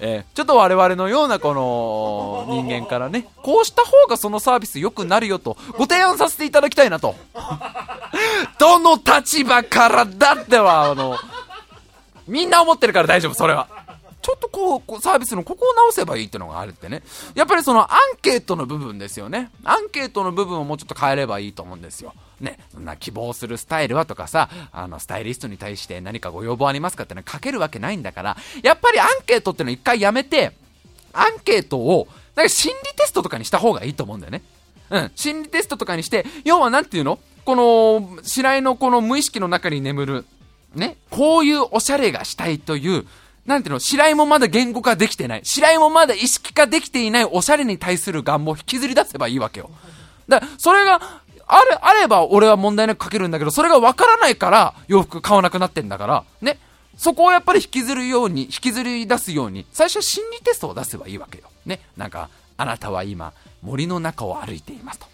[0.00, 7.14] えー、ちょっと我々のようなこの人間からね、こうした方がそのサービス良くなるよとご提案させていただきたいなと。
[8.58, 11.16] どの立場からだっては、あの、
[12.26, 13.68] みんな思ってるから大丈夫、それは。
[14.24, 17.02] ちょっとこう、こうサービスのここを直せばいいっていうのがあるってね。
[17.34, 19.50] やっぱりそのアンケートの部分ですよね。
[19.64, 22.14] アンケートの部分をもうちょっと変えればいいと思うんですよ。
[22.40, 30.56] ね、そんな希望するスタイルはとかさ、あの、スタイリストに対して何かご要望ありますかってのは書けるわけないんだから、やっぱりアンケートってのを一回やめて、
[31.12, 34.42] アンケートを、なんか心理テストとかにした方がいいと思うんだよね。
[34.88, 37.18] うん、心理テストとかにして、要はなんていうの？
[37.44, 40.26] この、白井のこの無意識の中に眠る、
[40.74, 43.06] ね、こういうおしゃれがしたいという、
[43.46, 45.40] なんていうの、白井もまだ言語化できてない。
[45.44, 49.70] 白井もまだ意識化できていないおしゃれに対する願望を引きずり出せばいいわけよ。
[50.28, 51.00] だから、それが、
[51.46, 56.58] ある、あれば俺は問題なく書けるんだけど、それがわからないから洋服買わなくなってんだから、ね。
[56.96, 61.44] そこをやっぱり引きずるように、引きずり出すように、最初は心理テストを出せばいいわけよ。
[61.66, 61.80] ね。
[61.96, 63.32] なんか、あなたは今、
[63.62, 65.06] 森の中を歩いていますと。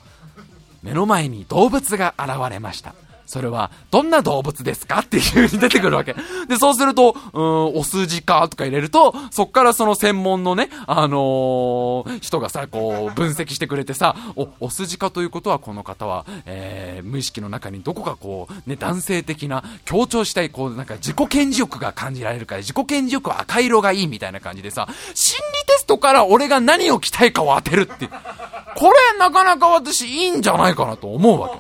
[0.83, 2.95] 目の前に動物が現れました。
[3.31, 6.15] それは、どんな動物ですかっていう風に出てくるわけ。
[6.49, 28.09] で、そうすると、うん、お数字かとか入れると、そっからその専門のね、あのー人がさ、こう、分析してくれてさ、お、お筋かということは、この方は、えー、無意識の中にどこかこう、ね、男性的な、強調したい、こう、なんか自己顕示欲が感じられるから、自己顕示欲は赤色がいいみたいな感じでさ、心理テストから俺が何を着たいかを当てるって。
[28.09, 31.51] これ、なかなか私いいんじゃないかなと思うわ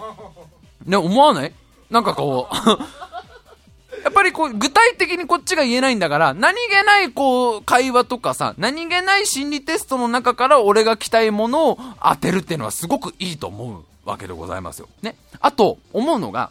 [0.84, 0.90] け。
[0.90, 1.52] ね、思わない？
[1.90, 2.54] なんかこう、
[4.02, 14.88] やっぱりこう、具体的にこっちが言えないんだから、何気ないこう、会話とかさ、何気ない心理テストの中から俺が着たいものを当てるっていうのはすごくいいと思うわけでございますよ。
[15.02, 15.16] ね。
[15.40, 16.50] あと、思うのが、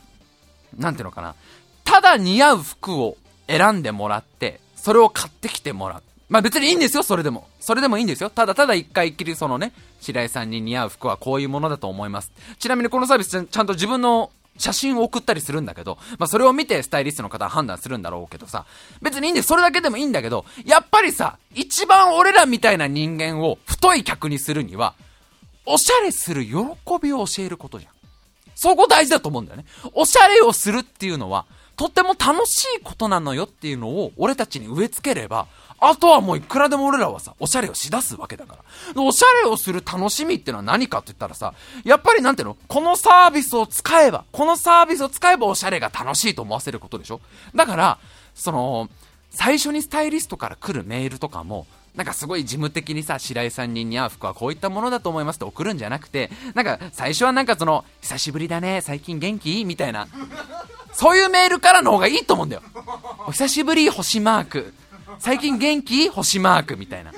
[0.77, 1.35] なんていうのかな。
[1.83, 3.17] ただ似合う服を
[3.47, 6.03] 選んでもらって、それを買ってきてもらう。
[6.29, 7.47] まあ別にいいんですよ、それでも。
[7.59, 8.29] それでもいいんですよ。
[8.29, 12.31] ただただ一回きりそのね、白井さんに似合う服はこういうものだと思います。
[12.59, 14.29] ちなみにこのサービスちゃんと自分の
[14.59, 18.65] 写真を送ったりするんだけど、まあそれを見てスタイリストの方は判断するんだろうけどさ、
[19.01, 19.41] 別にいいんで。
[19.41, 24.93] それだけでもいいんだけど、やっぱりさ、一番俺らみたいな人間を太い客にするには、
[25.65, 26.53] おしゃれする喜
[27.01, 27.91] びを教えることじゃん。
[28.55, 29.65] そこ大事だと思うんだよね。
[29.93, 31.45] おしゃれをするっていうのは、
[31.77, 35.47] とっても楽しいことなのよっていうのを俺たちに植え付ければ、
[35.81, 38.57] あとはもういくらでも俺らはさ、おしゃれをしだすわけだか
[38.95, 39.01] ら。
[39.01, 41.53] おしゃれをする楽しみってのは何かって言ったらさ、
[41.83, 42.57] やっぱりなんていうの？
[42.67, 47.21] このサービスを使えば、このサービスを使えばおしゃれが楽しいと思わせることでしょ？
[47.55, 47.97] だから、
[48.35, 48.89] その、
[49.29, 59.65] 最初にスタイリストから来るメールとかも、なんかすごい事務的にさ、白井さんに似合う服はこういったものだと思いますって送るんじゃなくて、なんか最初はなんかその、久しぶりだね、最近元気？
[59.65, 60.07] みたいな。
[60.93, 62.61] そういうメールからの方がいいと思うんだよ。
[63.27, 64.73] お久しぶり、星マーク。
[65.17, 66.09] 最近元気？
[66.09, 67.11] 星マークみたいな。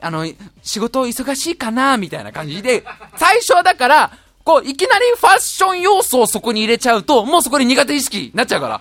[0.00, 0.26] あの、
[0.62, 2.84] 仕事忙しいかなみたいな感じで、
[3.16, 4.10] 最初はだから、
[4.44, 8.80] こう、いきなりファッション要素をそこに入れちゃうと、もうそこに苦手意識になっちゃうから。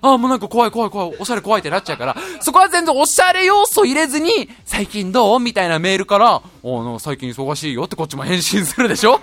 [0.00, 5.40] ああ、もうなんか怖い怖い怖い、おしゃれ怖いってなっちゃうから、そこは全然おしゃれ要素入れずに、最近どう？
[5.40, 9.20] みたいなメールから、おなんか最近忙しいよってこっちも返信するでしょ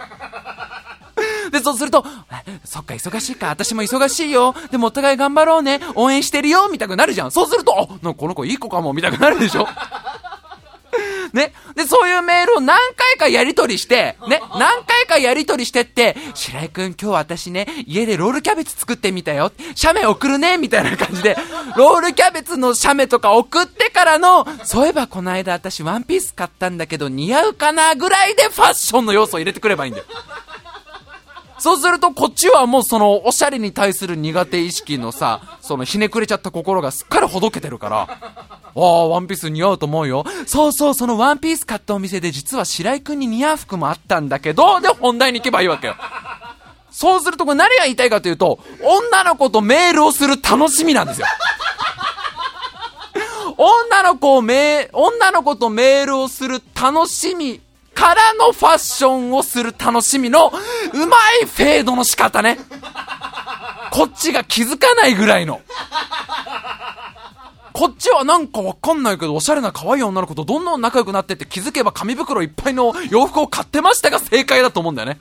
[1.54, 2.04] で、そうすると、
[2.66, 4.56] そっか、忙しいか、私も忙しいよ。
[4.72, 5.80] でもお互い頑張ろうね。
[5.93, 6.68] 応援してるよ。
[6.72, 7.32] みたくなるじゃん。
[7.32, 8.91] そうすると、あ、なんかこの子いい子かも。
[8.91, 9.68] みたくなるでしょ
[11.34, 11.54] ね。
[11.76, 14.41] で、そういうメールを何回かやり取りして、ね。
[14.58, 19.51] 何回かやり取りしてって、白井くん今日私ね、家でロールキャベツ作ってみたよ。
[19.76, 20.58] 写メ送るね。
[20.58, 21.38] みたいな感じで、
[21.76, 30.06] ロールキャベツの写メとか送ってからの、そういえばこの間私ワンピース買ったんだけど似合うかなぐらいでファッションの要素を入れてくればいいんだよ。
[31.64, 40.26] そうすると、こっちはもうその、おしゃれに対する苦手意識のさ、そのひねくれちゃった心がすっかりほどけてるから、ああ、ワンピース似合うと思うよ。
[40.45, 45.95] そうそう、そのワンピース買ったお店で実は白井くんに似合う服もあったんだけど、で、本題に行けばいいわけよ。
[46.91, 51.28] そうすると、これ何が言いたいかというと、女の子とメールをする楽しみなんですよ。
[53.55, 57.61] 女の子をメー、女の子とメールをする楽しみ
[57.94, 60.52] からのファッションをする楽しみの、
[60.94, 62.58] うまいフェードの仕方ね。
[63.91, 65.62] こっちが気づかないぐらいの。
[67.74, 75.20] こっちはなんかわかんないけど、おしゃれな可愛い女の子とどんどん仲良くなってって気づけば紙袋いっぱいの洋服を買ってましたが正解だと思うんだよね。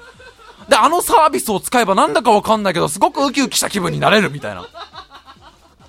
[0.68, 4.66] で、あのサービスを使えばなんだかわかんないけど、すごくウキウキした気分になれるみたいな。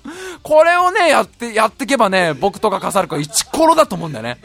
[0.42, 4.38] これをね、やって、やってけばね、僕とかカサルコはイチコロだと思うんだよね。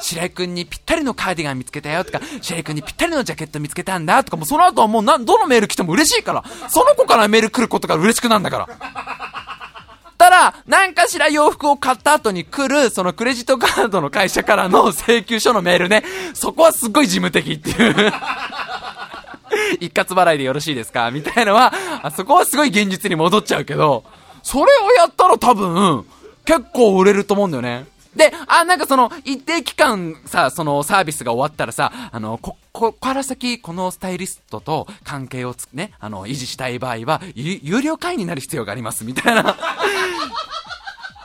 [0.00, 8.68] 白井くんにぴったりのカーディガン見つけたよとか、白井くんにぴったりのジャケット見つけたんだとか、もうその後はもうなん、どのメール来ても嬉しいから、その子からメール来ることが嬉しくなんだから。
[10.16, 16.04] ただ、何かしら洋服を買った後に来る、そのクレジットカードの会社からの 請求書のメールね、
[16.34, 18.12] そこはすごい事務的っていう。
[19.80, 21.10] 一括払いでよろしいですか？
[21.10, 24.04] みたいのは、あそこはすごい現実に戻っちゃうけど、
[24.42, 26.04] それをやったら多分、
[26.44, 27.86] 結構売れると思うんだよね。
[28.14, 39.56] で、あ、なんかその、一定期間さ、そのサービスが終わったらさ、あの、こ、こから先、このスタイリストと関係をつね、あの、維持したい場合は、有料会員になる必要があります、みたいな。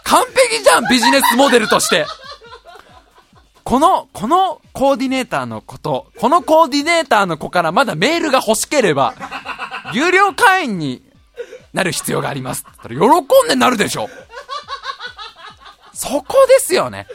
[0.04, 2.06] 完璧じゃん、ビジネスモデルとして。
[3.64, 9.16] この、このコーディネーターのこと、このコーディネーターの子からまだメールが欲しければ、
[9.92, 11.02] 有料会員に
[11.76, 12.66] なる必要があります。
[12.88, 12.98] 喜ん
[13.50, 14.10] でなるでしょ。
[15.94, 17.06] そこですよね。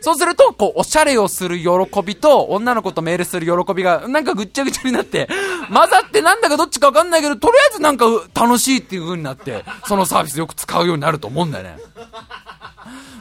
[0.00, 1.68] そうすると、こう、おしゃれをする喜
[2.04, 5.28] びと、女の子とメールする喜びが、なんかぐっちゃぐちゃになって、
[5.68, 11.78] 混ざってなんだかどっちかわかんないけど、とりあえずなんか楽しいっていう風になって、そのサービスよく使うようになると思うんだよね。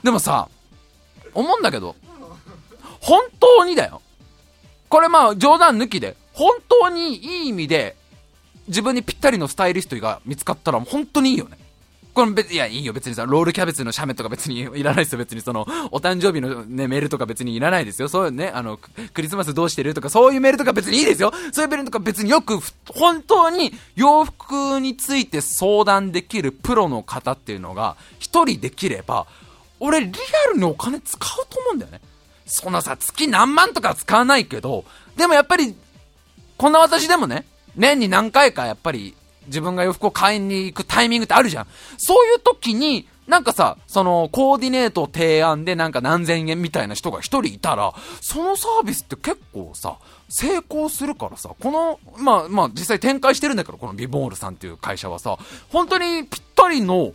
[0.04, 0.48] でもさ、
[1.34, 1.96] 思うんだけど、
[3.00, 4.04] 本当にだよ。
[4.89, 7.96] これまあ冗談抜きで、本当にいい意味で、
[8.68, 11.57] 自分にぴったりのスタイリストが見つかったら本当にいいよね。
[12.16, 18.07] この別、いや、いいよ、別にさ、ロールキャベツの写メとか別にいらないですよ、別にその、 お誕生日のね、メールとか別にいらないですよ。
[18.07, 18.80] そういうね、あの、
[19.13, 21.34] クリスマスどうしてるとか、そういうメールとか別にいいですよ。
[21.51, 29.28] そういうメールとか別によく、本当に洋服について相談できるプロの方っていうのが、一人できれば、
[29.82, 30.11] 俺、リ
[30.47, 31.99] アルにお金使うと思うんだよね。
[32.45, 34.86] そんなさ、月何万とか使わないけど、
[35.18, 35.76] でもやっぱり、
[36.55, 37.45] こんな私でもね、
[37.76, 39.16] 年に何回かやっぱり
[39.48, 41.68] 自分が洋服を買いに行くタイミングってあるじゃん。
[41.98, 49.98] そういう時に、なんかさ、その、コーディネート提案でなんか何千円みたいな人が一人いたら、そのサービスって結構さ、
[50.30, 55.38] 成功するからさ、この、まあまあ実際展開してるんだけど、このビボールさんっていう会社はさ、
[55.72, 57.14] 本当にぴったりの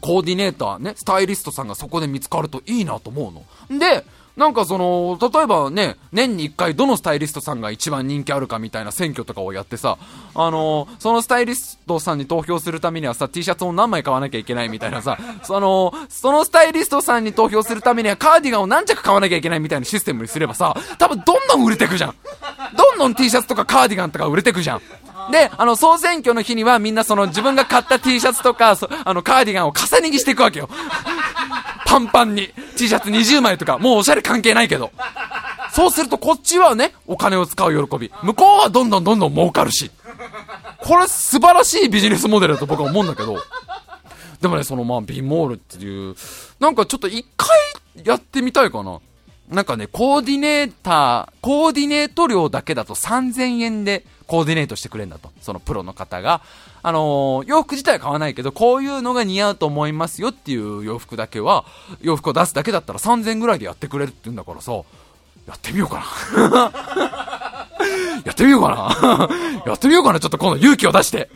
[0.00, 3.30] コーディネーターね、スタイリストさんがそこで見つかるといいなと思
[3.70, 3.78] うの。
[3.78, 4.04] で、
[4.38, 9.98] なんかその、例えばね、年に1回どのスタイリストさんが一番人気あるかみたいな選挙とかをやってさ、
[10.32, 22.14] あのー、そのスタイリストさんに投票するためにはさ、T シャツを何枚買わなきゃいけないみたいなさ、その、そのスタイリストさんに投票するためにはカーディガンを何着買わなきゃいけないみたいなシステムにすればさ、多分どんどん売れてくじゃん。
[22.76, 24.82] どんどん T シャツとかカーディガンとか売れてくじゃん。
[25.32, 30.68] で、あの、総選挙の日にはみんなその自分が買った T シャツとか、あの、カーディガンを重ね着していくわけよ。
[31.88, 34.92] パンパンに T シャツ20枚とか、もうおしゃれ関係ないけど。
[35.72, 38.12] そうするとこっちはね、お金を使う喜び。
[38.22, 39.90] 向こうはどんどんどんどん儲かるし。
[40.80, 43.42] これ素晴らしいビジネスモデルだと僕は思うんだけど。
[44.42, 46.14] でもね、そのまあ、ビモールっていう、
[46.60, 47.48] なんかちょっと一回
[48.04, 49.00] やってみたいかな。
[49.48, 55.32] なんかね、コーディネーター、コーディネート料だけだと3000円でコーディネートしてくれんだと。
[55.40, 56.42] そのプロの方が。
[56.82, 61.64] あのー、洋服自体は買わないけど、こういうのが似合うと思いますよっていう洋服だけは、
[62.02, 66.04] 洋服を出すだけだったら3000円ぐらいでやってくれるって言うんだからさ、やってみようか
[66.38, 66.72] な。
[68.24, 69.28] やってみようかな。
[69.66, 70.20] やってみようかな。
[70.20, 71.30] ちょっと今度勇気を出して。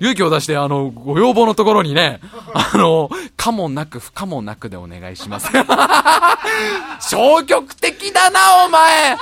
[0.00, 2.20] 勇気を出して、あの、ご要望のところにね、
[2.54, 5.48] あの、かもなく不可もなくでお願いします。
[7.00, 9.18] 消極的だな、お前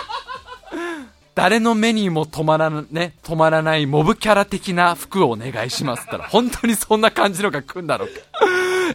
[1.38, 8.14] 誰の目にも止まらね、止まらないモブキャラ的な服をお願いしますったら、 本当にそんな感じのが来るんだろうか。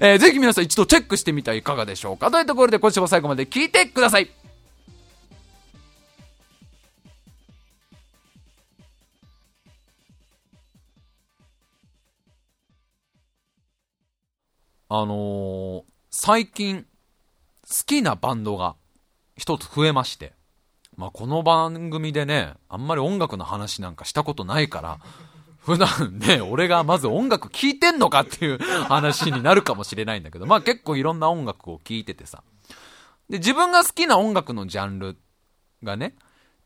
[0.02, 2.30] えー、ぜひ皆さん一度チェックしてみてはいかがでしょうか。
[2.30, 4.30] というところで今週も最後まで聞いてください。
[14.90, 16.86] あのー、最近、
[17.70, 18.76] 好きなバンドが
[19.38, 20.34] 一つ増えまして、
[20.96, 25.00] まあ、この番組でね、あんまり音楽の話なんかしたことないから、
[25.64, 32.44] 普段ね、俺がまず音楽聴いてんのかっていう 話になるかもしれないんだけど、まあ結構いろんな音楽を聴いててさ。
[33.30, 35.18] で、自分が好きな音楽のジャンル
[35.82, 36.16] がね、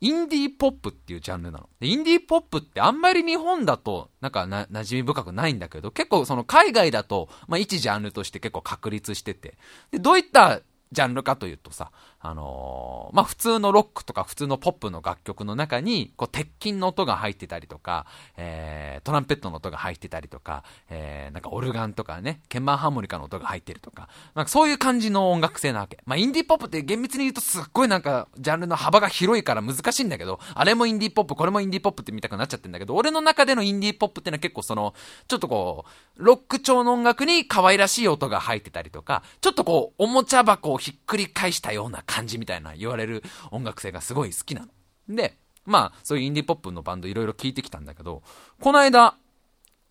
[0.02, 1.70] インディーポップっていうジャンルなの。
[1.80, 9.58] で、インディーポップってあんまり日本だと、なんかな、馴染み深くないんだけど、結構その海外だと、まあ一ジャンルとして結構確立してて。
[9.92, 10.62] で、どういった
[10.92, 18.08] ジャンルかというとさ、あのー、まあ、普通のロックとか普通のポップの楽曲の中に、こう、鉄筋の音が入ってたりとか、
[18.38, 26.00] えー、トランペットの音が入ってたりとか、えー、なんかオルガンとかね、鍵盤ハーモニカの音が入ってるとか、なんかそういう感じの音楽性なわけ。
[26.06, 34.96] まあ、インディーポップって厳密に言うとすっごいなんか、ジャンルの幅が広いから難しいんだけど、あれもインディーポップ、これもインディーポップって見たくなっちゃってんだけど、俺の中でのインディーポップってのは結構その、
[35.28, 35.86] ちょっとこ
[36.18, 44.68] う、ロック調の音楽に可愛らしい音が入ってたりとか、ちょっとこう、おもちゃ箱をひっくり返したような感じみたいな言われる音楽性がすごい好きなの。
[45.16, 48.24] で、まあ、そういうインディポップのバンドいろいろ聞いてきたんだけど、
[48.60, 49.16] この間、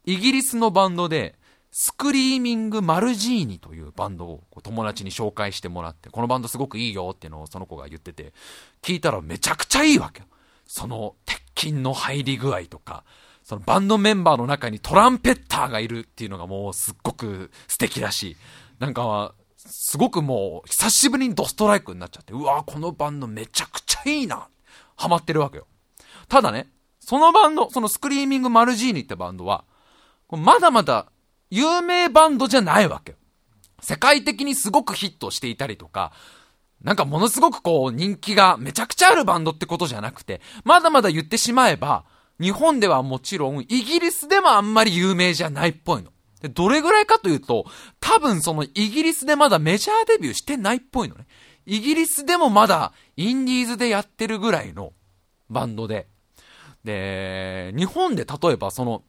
[0.05, 1.37] イギリスのバンドで、
[1.71, 8.33] スクリーミングマルジーニというバンドを友達に紹介してもらって、このバンドすごくいいよっていうのをその子が言ってて、
[8.81, 10.27] 聞いたらめちゃくちゃいいわけよ。
[10.67, 13.05] その鉄筋の入り具合とか、
[13.43, 18.39] そのバンドメンバーの中にトランペッターがいるっていうのがもうすっごく素敵だし、
[18.79, 19.35] なんか、
[19.67, 24.49] すごくもう、久しぶりにドストライクになっちゃって、うわこのバンドめちゃくちゃいいな、
[24.97, 25.67] ハマってるわけよ。
[26.29, 26.69] ただね、
[27.01, 29.65] そのバンド、そのスクリーミングマルジーニってバンドは、
[30.31, 31.07] まだまだ
[31.51, 33.19] 有名バンドじゃないわけよ。
[33.81, 36.13] 世界的にすごくヒットしていたりとか、
[36.83, 42.05] なんかものすごくこう人気がめちゃくちゃあるバンドってことじゃなくて、まだまだ言ってしまえば、
[42.41, 46.11] 日本ではもちろん、イギリスでもあんまり有名じゃないっぽいの。
[46.41, 47.67] で、どれぐらいかというと、
[48.01, 51.27] 多分そのイギリスでまだメジャーデビューしてないっぽいのね。
[51.67, 54.93] イギリスでもまだインディーズでやってるぐらいの
[55.51, 56.09] バンドで。
[56.85, 59.03] で、日本で例えばその、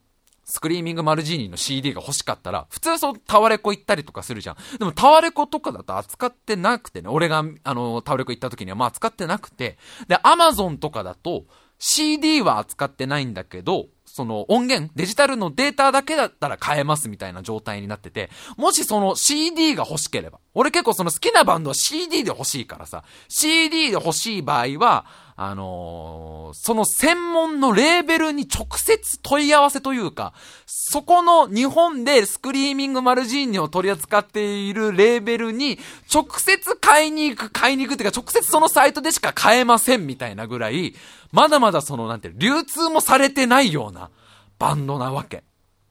[0.50, 4.58] スクリーミングマルジーニの CD が欲しかったら、普通はそう、タワレコ行ったりとかするじゃん。
[4.80, 11.46] でもタワレコとかだと扱ってなくてね、俺が、あの、タワレコ行った時にはまあ扱ってなくて、で、アマゾンとかだと、
[11.80, 13.88] CD は扱ってないんだけど、
[14.18, 25.06] その音源、デジタルのデータだけだったら買えますみたいな状態になってて、もしその CD が欲しければ、俺結構その好きなバンドは CD で欲しいからさ、CD で欲しい場合は、
[25.40, 30.34] あのー、その専門のレーベルに直接問い合わせというか、
[30.66, 35.78] そこの日本でスクリーミングマルジーニを取り扱っているレーベルに
[36.12, 40.96] 直接買いに行く、買いに行くっていうか直接そのサイトでしか買えませんみたいなぐらい、
[41.32, 44.10] まだまだそのなんて流通もされてないような
[44.58, 45.44] バンドなわけ。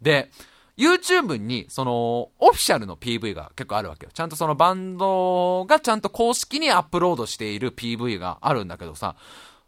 [0.03, 0.33] で、
[0.77, 4.11] YouTube に、その、オフィシャルの PV が結構あるわけよ。
[4.13, 9.17] ちゃんとそのバンドがちゃんと公式にアップロードしている PV があるんだけどさ、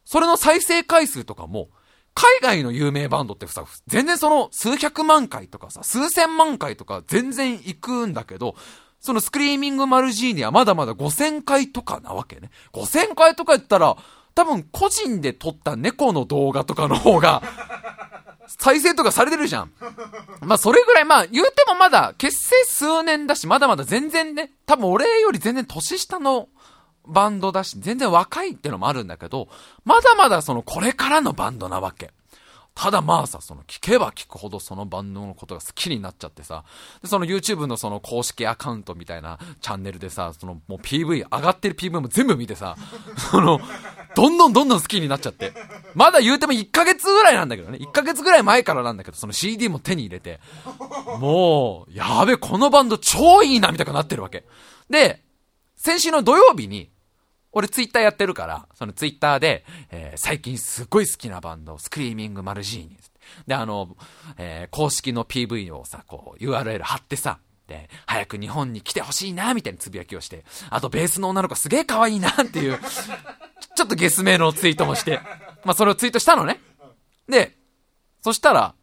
[0.05, 1.69] それの再生回数とかも、
[2.15, 8.57] 海外の有名バンドってさ、全然その数百万回とかさ、数千万回とか全然行くんだけど、
[9.01, 12.51] そのスクリーミングマルジーニはまだまだ5000回とかなわけね。
[12.73, 13.97] 5000回とか言ったら、
[14.39, 17.43] 多分個人で撮った猫の動画とかの方が、
[18.47, 19.73] 再生とかされてるじゃん。
[20.43, 26.47] まあ、それぐらい、まあ、言うてもまだ、結成数年だし、まだまだ全然ね、多分俺より全然年下の
[27.05, 29.49] バンドだし、全然若いってのもあるんだけど、
[29.85, 32.13] まだまだその、これからのバンドなわけ。
[32.79, 36.63] ただまあさ、その聞けば聞くほどそのバンドのことが好きになっちゃってさ、
[37.03, 42.77] で、その YouTube のその公式アカウントみたいなチャンネルでさ、そのもう PV、上がってる PV も全部見てさ、
[43.33, 43.61] その、
[44.15, 45.53] どんどんどんどん好きになっちゃって。
[45.97, 47.79] まだ言うても1ヶ月ぐらいなんだけどね。
[47.79, 50.39] 1ヶ月ぐらい前からなんだけど、その CD も手に入れて、
[51.19, 54.45] もう、やべ、このバンド超いいな、みたいになってるわけ。
[54.89, 55.25] で、
[55.75, 56.91] 先週の土曜日に、
[57.53, 62.97] 俺ツイッターやってるから、そのツイッターで、えー、最近すっごい好きなバンド、スクリーミングマルジーニ。
[63.47, 63.97] で、あの、
[64.37, 72.79] えー、公式の PV をさ、こう、URL 貼ってさ、で、早く日本に来てほしいな、みたいなつぶやきをして、あとベースの女の子すげえ可愛いな、っていう、
[73.77, 75.21] ちょっとゲス名のツイートもして、
[75.65, 76.61] まあそれをツイートしたのね。
[77.29, 77.57] で、
[78.23, 78.75] そしたら、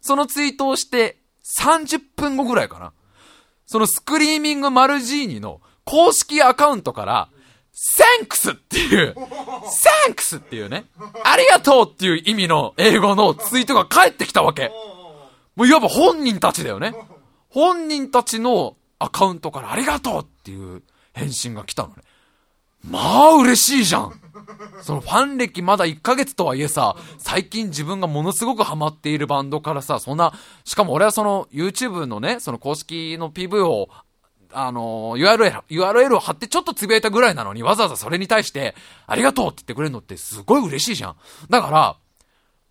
[0.00, 1.18] そのツイートをして
[1.58, 2.92] 30分後ぐらいかな。
[3.66, 7.28] そのスクリーミングマルジーニの公式アカウントから、
[7.72, 10.84] サンクスっていう、サンクスっていうね、
[11.24, 14.70] ありがとうっていう意味の英語のツイートが返ってきたわけ。
[15.56, 16.94] もういわば本人たちだよね。
[17.48, 21.94] 本人たちのアカウントからありがとうっていう返信が来たのね。
[22.84, 24.12] まあ嬉しいじゃん。
[24.82, 30.32] そのファン歴まだ1ヶ月とはいえさ、最近自分がものすごくハマっているバンドからさ、そんな、
[30.64, 33.88] しかも俺はその YouTube のね、その公式の PV を
[34.52, 38.74] あの、URL、URL を貼ってちょっとつぶやいたぐらいなのに、わざわざそれに対して、
[39.06, 41.16] ありがとうって言ってくれるのってすごい嬉しいじゃん。
[41.50, 41.96] だから、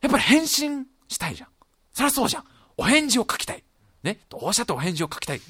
[0.01, 1.49] やっぱり返信したいじゃん。
[1.93, 2.43] そりゃそうじゃん。
[2.77, 3.63] お返事を書きたい。
[4.03, 4.19] ね。
[4.29, 5.41] どうしたってお返事を書きたい。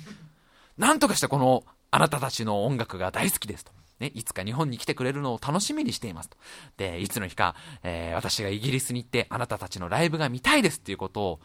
[0.77, 3.71] なんとかしてこの、あなたたちの音楽が大好きですと。
[3.99, 6.37] ね、いつか日本に来てくれるのを楽しみにしていますと。
[6.77, 11.39] で、いつの日か、えー、私がイギリスに行ってあなたたちのライブが見たいですっていうことを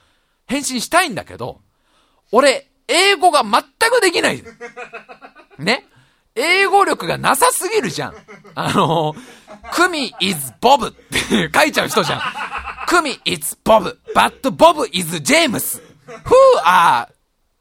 [0.47, 1.61] 返信したいんだけど、
[2.33, 4.43] 俺、英語が全くできない。
[5.59, 5.87] ね？
[6.35, 8.15] 英語力がなさすぎるじゃん。
[8.55, 9.17] あのー
[9.73, 12.21] クミ is ボブって書いちゃう人じゃん。
[12.87, 15.81] クミ is Bob, but Bob is James.
[16.07, 16.35] Who
[16.65, 17.09] are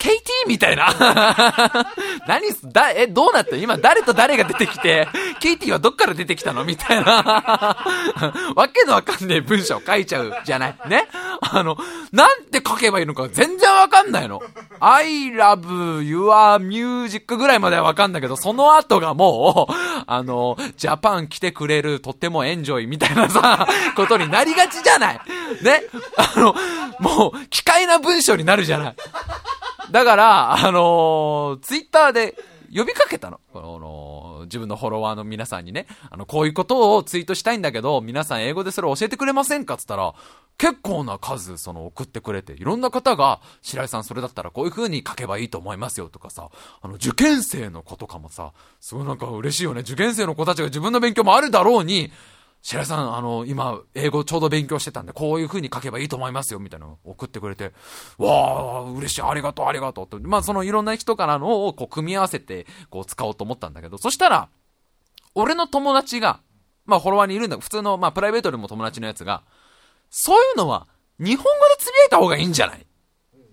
[0.05, 0.93] KT みたいな。
[2.27, 3.55] 何す、だ、え、どうなった？
[3.55, 5.07] 今誰と誰が出てきて、
[5.41, 6.63] KT はどっから出てきたの？
[6.63, 7.75] みたいな。
[8.55, 10.75] わけのわかんねえ文章書いちゃうじゃない？
[10.87, 11.07] ね？
[11.41, 11.75] あの、
[12.11, 14.41] なんて書けばいいのか全然わかんないの。
[14.79, 19.73] I love your music ぐらいまではわかんないけど、その後がもう、
[20.05, 25.19] あの、ジャパン来てくれるとってもエンジョイみたいなさ、ことになりがちじゃない？
[25.63, 25.81] ね？
[26.17, 26.55] あの、
[26.99, 28.95] もう、機械な文章になるじゃない？
[29.91, 32.35] だから、あのー、ツイッターで
[32.73, 33.39] 呼びかけたの。
[33.53, 40.13] この、自分のフォロワーの皆さんにね、あの、こういうことをツイートしたいんだけど、皆さん英語でそれ教えてくれませんかつったら、
[40.57, 46.49] 結構な数、その、送ってくれて、いろんな方が、白井さんそれだったらこういう風に書けばいいと思いますよとかさ、
[46.81, 49.81] あの、受験生の子とかもさ、すごいなんか嬉しいよね。
[49.81, 52.11] 受験生の子たちが自分の勉強もあるだろうに、
[52.65, 57.73] 白井さん、あの、今、英語ちょうど勉強してたんで、こういう風に書けばいいと思いますよ、みたいなのを送ってくれて、
[58.17, 60.19] わあ、嬉しい、ありがとう、ありがとうと。
[60.19, 64.49] まあ、そのいろんな人からのを、こう、組み合わせて、こう、使おうと思ったんだけど、そしたら、
[65.35, 66.39] 俺の友達が、
[66.87, 69.43] まあ、フォロワーにいるんだ普通の、まあ、プライベートでも友達のやつが、
[70.09, 70.87] そういうのは、
[71.19, 72.85] 日本語でつぶやいた方がいいんじゃない？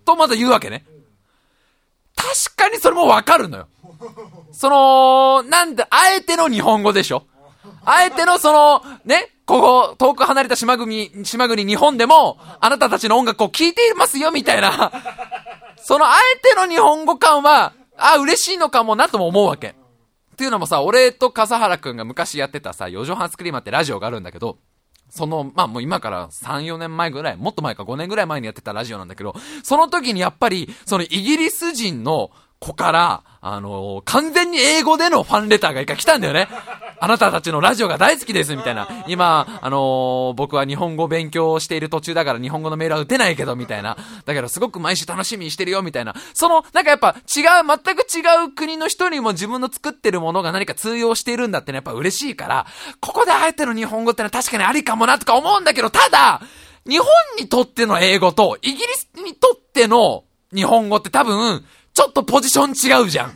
[0.06, 0.86] とまた言うわけね。
[2.16, 3.68] 確かにそれもわかるのよ。
[4.52, 7.26] その、なんで、あえての日本語でしょ？
[7.84, 14.92] あえてのその、ね、ここ、遠く離れた島国、島国日本でも、あなたたちの音楽を聴いていますよ、みたいな。
[15.76, 19.68] そのあえての日本語感は、あ、嬉しいのかもなとも思うわけ。
[19.68, 24.58] っていうのもさ、俺と笠原くんが昔やってたさ、四畳半スクリーマーってラジオがあるんだけど、
[25.10, 32.30] その、まあもう今から3、4年前ぐらい、もっと前か5年ぐらい前にやってたラジオなんだけど、その時にやっぱり、そのイギリス人の
[32.62, 36.48] 子から、あのー、完全に英語でのファンレターが一回来たんだよね。
[37.00, 38.88] あなたたちのラジオが大好きです、みたいな。
[39.08, 43.96] 今、あのー、僕は日本語勉強している途中だから日本語のメールは打てないけど、みたいな。
[44.24, 46.14] だけどすごく毎週楽しみにしてるよ、みたいな。
[46.34, 52.66] その、なんかやっぱ違う、全く違う国の人にも自分の作ってるものが何か通用しているんだってね、やっぱ嬉しいから、
[53.00, 56.40] ここであえての日本語ってのは確かにありかもなとか思うんだけど、ただ、
[56.88, 57.08] 日本
[57.38, 60.22] にとっての英語と、イギリスにとっての
[60.54, 61.64] 日本語って多分、
[61.95, 63.32] ちょっとポジション違うじゃん。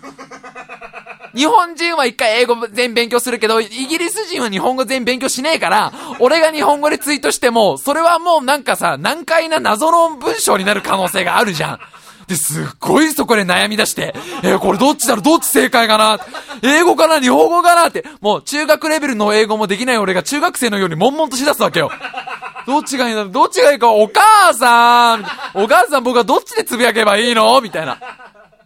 [1.35, 11.81] 日本人は一回英語全勉強するけど、イギリス人は日本語全勉強しねえから、俺が日本語でツイートしても、それはもうなんかさ、難解な謎の文章になる可能性があるじゃん。
[12.27, 15.23] で、すっごいそこで悩み出して、えー、これどっちだろう？
[15.23, 16.19] どっち正解かな？
[16.63, 17.21] 英語かな？
[17.21, 17.89] 日本語かな？
[17.89, 21.91] って、もう中学レベルの英語もできない俺が中学生のように悶々としだすわけよ。
[22.67, 25.27] どっちがいいんだろどっちがいいか、お母さん！
[25.55, 27.61] お母さん僕はどっちでつぶやけばいいの？
[27.61, 27.99] みたいな。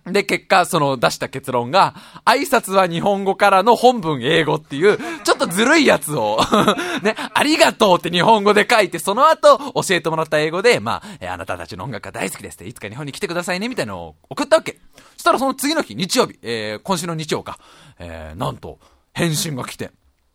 [0.07, 1.95] で、結果、その出した結論が、
[2.25, 6.41] 挨拶は日本語からの本文英語っていう、ちょっとずるいやつを
[7.03, 14.79] ね、ありがとうって日本語で書いて、その後、教えてもらった英語で、まあ、あなたたちの音楽が大好きですって、いつか日本に来てくださいね、みたいなのを送ったわけ。
[15.17, 17.59] そしたらその次の日、日曜日、えー、今週の日曜か、
[17.99, 18.79] えー、なんと、
[19.13, 19.91] 返信が来て、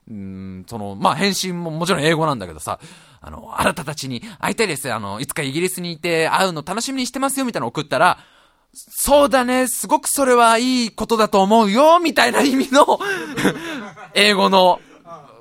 [0.10, 2.80] うん、その、まあ、返信ももちろん英語なんだけどさ、
[3.22, 4.92] あの、あなたたちに会いたいです。
[4.94, 8.20] あの、いつかイギリスにいて会うの楽しみにしてますよ、みたいなの送ったら、
[8.76, 13.00] そうだね、すごくそれはいいことだと思うよ、みたいな意味の
[14.14, 14.82] 英語の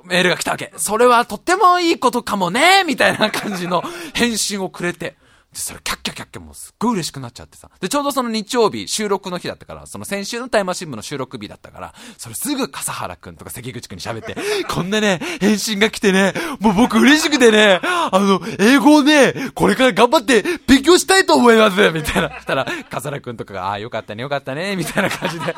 [0.05, 0.73] メールが来たわけ。
[0.77, 3.83] それはとってもいいことかもね、みたいな感じの
[4.13, 5.15] 返信をくれて。
[5.55, 7.69] で、それキャッキャキャッキャもうすっごい嬉しくなっちゃってさ。
[7.79, 14.35] で、ちょうどその日曜日、収録の日だったから、その先週のタイマー新聞の収録日だったから、それすぐ笠原くんとか関口くんに喋って、
[14.67, 22.41] こんなね、返信が来てね、もう僕嬉しくてね、あの、英語をね、これから頑張って勉強したいと思いますみたいな。
[22.41, 25.55] したら、笠原くんとかが、ああ、よかったね、よかったね、みたいな感じで、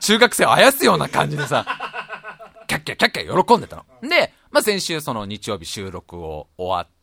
[0.00, 1.64] 中学生をあやすような感じでさ、
[2.66, 3.84] キャッキャキャッキャ喜んでたの。
[4.02, 6.99] で、まあ、先週その日曜日収録を終わって、、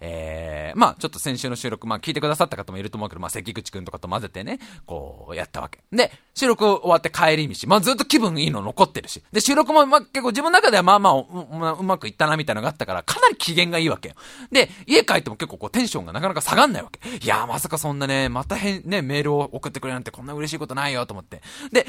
[0.00, 5.80] えー、まあちょっと先週の収録、まあ聞いてくださった方もいると思うけど、まあ関口くんとかと混ぜてね、こうやったわけ。
[5.92, 14.14] で、収録終わって帰り道、まあずっと気分いいの残ってるし、で、収録もまあ結構自分の中ではまあまあううまくいったなみたいなのがあったから、かなり機嫌がいいわけよ。
[14.50, 17.00] で、家帰っても結構こうテンションがなかなか下がんないわけ。
[17.08, 21.42] いやーまさかそんなね、また変、ね、メールを送ってくれなんてこんな嬉しいことないよと思って。
[21.72, 21.86] で、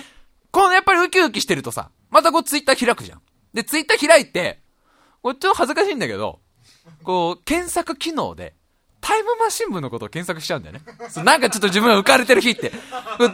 [0.52, 3.22] このやっぱりウキウキしてるとさ、またこうツイッター開くじゃん。
[3.54, 4.60] で、ツイッター開いて、
[5.24, 6.41] これちょっと恥ずかしいんだけど、
[7.04, 8.54] こう、検索機能で、
[9.02, 10.82] タイムマシン部のことを検索しちゃうんだよね。
[11.24, 12.72] なんかちょっと自分が浮かれてる日って。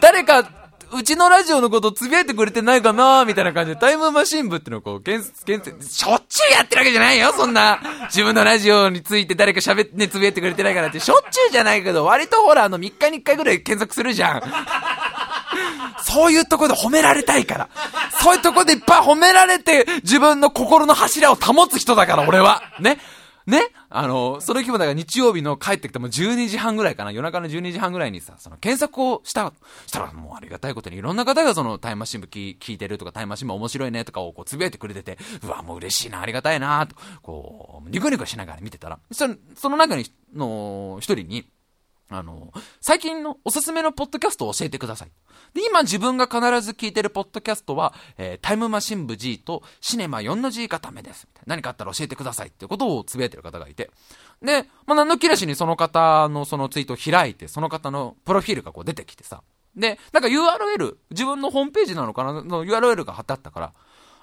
[0.00, 0.48] 誰か、
[0.90, 7.80] うちのラジオのことをつぶやいてくれてないかなみたいな感じで、タイムマシン部ってのをこう、検検しょっちゅうやってるわけじゃないよ、そんな。
[8.04, 14.42] 自分のラジオについて誰か喋ってね、つぶやいてくれてないからって、しょっちゅうじゃないけど、割とほら、あの、3日に1回ぐらい検索するじゃん。
[16.04, 17.68] そういうとこで褒められたいから。
[18.22, 22.62] そういうとこでいっぱい褒められて、自分の心の柱を保つ人だから、俺は。
[22.80, 22.98] ね。
[23.48, 29.52] ねあの、その規模だから日曜日の帰ってきても12時半ぐらいかな、夜中の12時半ぐらいにさ、その検索をした、
[29.86, 39.26] したらもうありがたいことにいろんな方がそのタイムマシン部聞いてるとか、タイムマシン部面白いねとかをこうつぶやいてくれてて、うわ、もう嬉しいな、ありがたいな、と、こう、ニコニコしながら見てたら、そ
[39.56, 40.04] その中に、
[40.34, 41.48] の、一人に、
[42.10, 45.10] あの、最近のおすすめのポッドキャストを教えてください。
[45.52, 51.28] で、今自分が必ず聞いてるポッドキャストは、えー、タイムマシン部 G とシネマ4の G がためです。
[51.46, 53.90] 何かあったら教えてくださいっていうことをつぶやいてる方がいて。
[54.42, 59.42] で、まあ、何の気なしにその方のそのツイートを開いて、その方のプロフィールがこう出てきてさ。
[59.76, 62.32] で、なんか URL、自分のホームページなのかな？
[62.42, 63.72] の URL が貼ってあったから、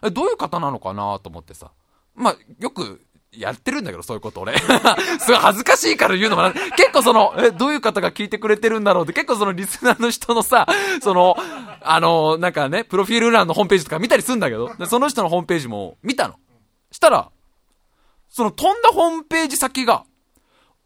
[0.03, 1.19] えどういう方なのかな？
[1.19, 1.71] と思ってさ。
[2.15, 3.01] まあ、よく、
[3.37, 4.57] やってるんだけど、そういうこと俺。
[5.19, 10.67] すごい恥ずかしいから言うのもな、結構その、え、どういう方が聞いてくれてるんだろうって、結構そのリスナーの人のさ、
[11.01, 11.35] その、
[11.81, 16.35] あの、なんかね、プロフィール欄のホームページとか見たりするんだけど、でその人のホームページも見たの。
[16.91, 17.29] したら、
[18.29, 20.05] その飛んだホームページ先が、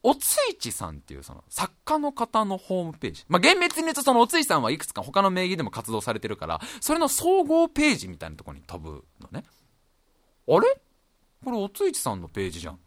[0.01, 3.25] おついちさんっていうその作家の方のホームページ。
[3.27, 9.43] まあ、厳密に言うとそのおついさんはいくつか他の名義でも活動されてるから、それの総合ページみたいなとこに飛ぶのね。
[10.47, 10.81] あれ？
[11.43, 12.79] これおついちさんのページじゃん。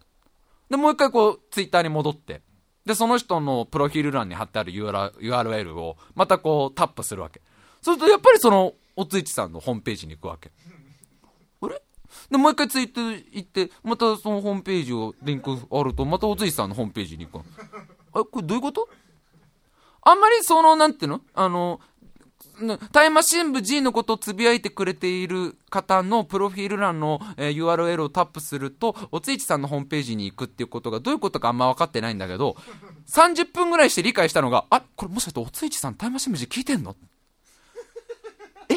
[0.70, 2.42] で、もう一回こう、ツイッターに戻って、
[2.84, 7.40] で、その人のプロフィール欄に貼ってある URL を、またこう、タップするわけ。
[7.80, 10.50] そうすると、やっぱりその、おついちさんのホームページに行くわけ。
[11.62, 11.82] あれ？
[12.30, 17.44] で、もう一回ツイート行って、またそのホームページを、リンクあると、またおついちさんのホームページに行く
[18.12, 18.88] あ、これどういうこと？
[20.02, 21.20] あんまりその、なんていうの？
[21.34, 21.80] あの、
[22.92, 32.56] タイマ新聞 G のことをつぶやいてくれている方のプロフィール欄の、え、URL をタップすると、おついちさんのホームページに行くっていうことがどういうことかあんま分かってないんだけど、
[33.08, 36.94] 30分ぐらいして理解したのが、あ、これもしかしておついちさんタイマ新聞 G 聞いてんの？
[38.68, 38.74] え？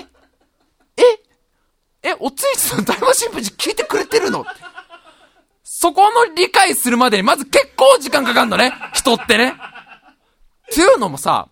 [0.97, 2.09] え？
[2.09, 4.45] え、おついちさんタイマ新聞 G 聞いてくれてるの？
[5.63, 9.53] そこの理解するまでにまず結構時間かかるのね、人ってね。
[10.71, 11.47] っていうのもさ、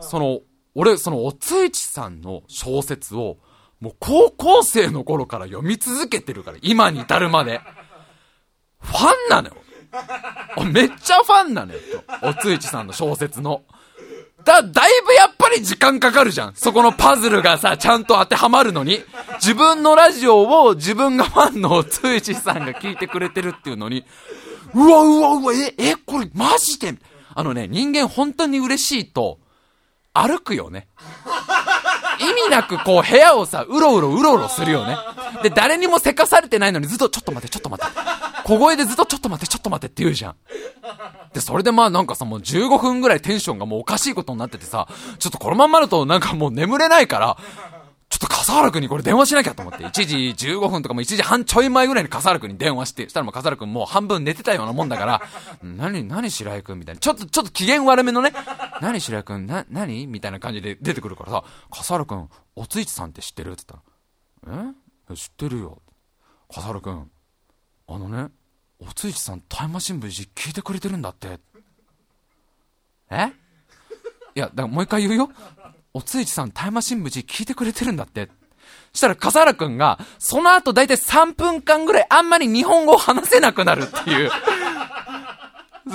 [0.00, 0.40] その、
[0.74, 3.38] 俺、そのおついちさんの小説を、
[3.80, 7.60] もう高校生の頃から読み続けてるから、今に至るまで。
[8.80, 9.54] ファンなのよ。
[10.72, 11.80] めっちゃファンなのよ、
[12.22, 13.62] おついちさんの小説の。
[14.44, 16.54] だ、だいぶやっぱり時間かかるじゃん。
[16.54, 19.00] そこのパズルがさ、ちゃんと当てはまるのに。
[19.36, 24.04] 自分のラジオを自分がファンのおついちさんが聞いてくれてるっていうのに、
[24.74, 26.94] うわうわうわ、え、え、これマジで？
[27.34, 29.38] あのね、人間本当に嬉しいと、
[30.14, 30.86] 歩くよね。
[32.20, 34.96] 意味なくこう部屋をさ、うろうろうろうろするよね。
[35.42, 37.92] で、誰にもせかされてないのにずっとちょっと待って、ちょっと待って。
[38.44, 40.36] 小声でずっとちょっと待って、ちょっと待ってって言うじゃん。
[41.32, 44.86] で、それでまあなんかさ、もう15分ぐらいテンションがもうおかしいことになっててさ、
[45.18, 47.36] ちょっとこのまんまだとなんかもう眠れないから、
[48.24, 49.90] と笠原くんにこれ電話しなきゃと思って、1
[50.34, 55.22] 時15分とかも1時半ちょい前ぐらいに笠原くんに電話して、そしたらもう笠原くんもう半分寝てたようなもんだから、
[55.62, 57.00] 何、何白井くんみたいな。
[57.00, 58.32] ちょっと、ちょっと機嫌悪めのね、
[58.80, 63.52] 何白井くん、な、何みたいな感じで出てくるからさ、笠原くん、おついちさんって知ってる？
[63.52, 63.82] って言っ
[64.44, 64.74] たら、
[65.10, 65.16] え？
[65.16, 65.82] 知ってるよ。
[66.52, 67.10] 笠原くん、
[67.88, 68.30] あのね、
[68.78, 71.38] おついちさんタイムマシン部聞いてくれてるんだって。
[73.10, 73.32] え？
[74.36, 75.30] いや、だからもう一回言うよ。
[75.96, 78.28] おついちさんタイマシン部聞いてくれてるんだって。
[78.92, 84.30] したら、笠原くんが、その後だいたい3分間ぐらいあんまり日本語を話せなくなるっていう。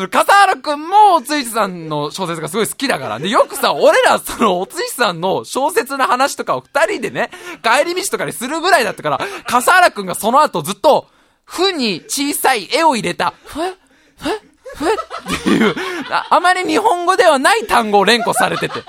[0.10, 3.20] 笠原くんも、おついちさんの小説がすごい好きだから。
[3.20, 7.30] で、よくさ、俺ら、その、おついちさんの小説の話とかを二人でね、
[7.62, 11.10] 帰り道とかにするぐらいだったから、笠原くんがその後ずっと、
[11.44, 13.74] ふに小さい絵を入れた、ふえ？
[14.18, 14.42] ふえ？
[14.76, 14.94] ふえ？
[14.94, 15.76] っていう
[16.12, 18.84] あ、あまり日本語ではない単語を連呼されてて。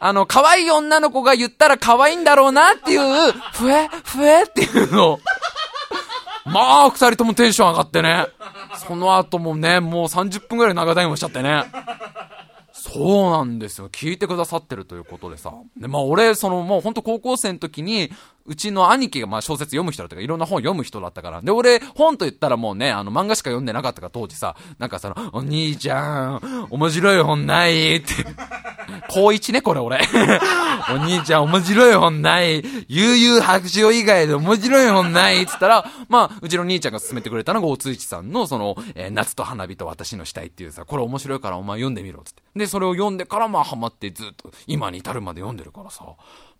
[0.00, 5.18] あの、可愛い女の子が言ったら可愛いんだろうなっていう、ふえ、ふえっていうの。
[6.46, 8.26] まあ、二人ともテンション上がってね。
[8.86, 11.64] その後もね、もう30分くらい長電話しちゃってね。
[12.72, 13.88] そうなんですよ。
[13.88, 15.52] 聞いてくださってるということでさ。
[15.76, 18.10] で、まあ俺、そのもうほんと高校生の時に、
[18.48, 21.42] うちの兄貴がまあ小説読む人だったから、いろんな本読む人だったから。
[21.42, 28.06] で、俺、本と言ったらもうね、あの漫画しか読んでなかったから当時さ、なんかその、お兄ちゃん、面白い本ないって。
[29.10, 30.00] 高一ね、これ俺。
[30.90, 32.64] お兄ちゃん面白い本ない。
[32.88, 35.46] 悠々白書以外で面白い本ないっ。
[35.46, 42.42] つったら、まあ、うちの兄ちゃんが勧めてくれたのが、おついちさんの、その、えー、夏と花火と私の死体っていうさ、これ面白いからお前読んでみろ、つって。
[42.56, 46.04] で、それを読んでからまあハマってずっと、今に至るまで読んでるからさ。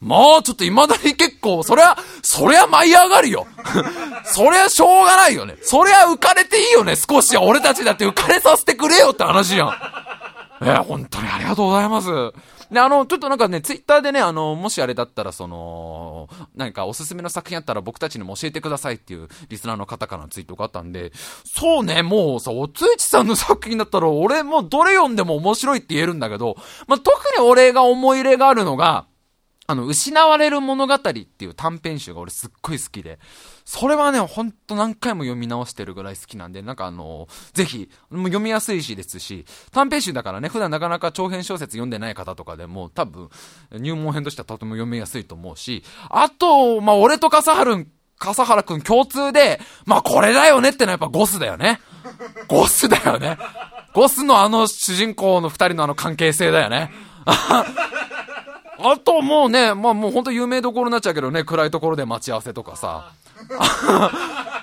[0.01, 3.47] まあ、ちょっと未だに結構、そりゃ、そりゃ舞い上がるよ。
[4.25, 5.57] そりゃしょうがないよね。
[5.62, 6.95] そりゃ浮かれていいよね。
[6.95, 9.73] 少しは俺たちだって浮かれさせてくれよって話じゃん。
[10.61, 12.09] えー、本当にありがとうございます。
[12.70, 21.12] で、あの、ちょっとなんかね、ツイッターでね、あの、もしあれだったら、その、何かおすすめの作品あったら僕たちにも教えてくださいっていうリスナーの方からのツイートがあったんで、
[21.45, 26.57] そうね、もうさ、おついちさんの作品だったら、俺もうどれ読んでも面白いって言えるんだけど、
[26.87, 29.07] まあ、特に俺が思い入れがあるのが、
[29.70, 33.19] あの、失われる物語っていう短編集が俺すっごい好きで、
[33.66, 43.28] それはね、ほんと何回も読み直してるぐらい好きなんで、なんかあの、ぜひ、もう読みやすいしですし、短編集だからね、普段なかなか長編小説読んでない方とかでも、多分、
[43.73, 47.85] 入門編としてはとても読みやすいと思うし、あと、まあ、俺と笠原
[48.19, 51.78] 笠原くん共通で、まあ、これだよねってのはやっぱゴスだよね。
[52.49, 53.36] ゴスだよね。
[53.93, 56.90] ゴスのあの主人公の二人のあの関係性だよね。
[58.79, 63.13] あともうね、まあもう本当有名どころになっちゃうけどね、暗いところで待ち合わせとかさ。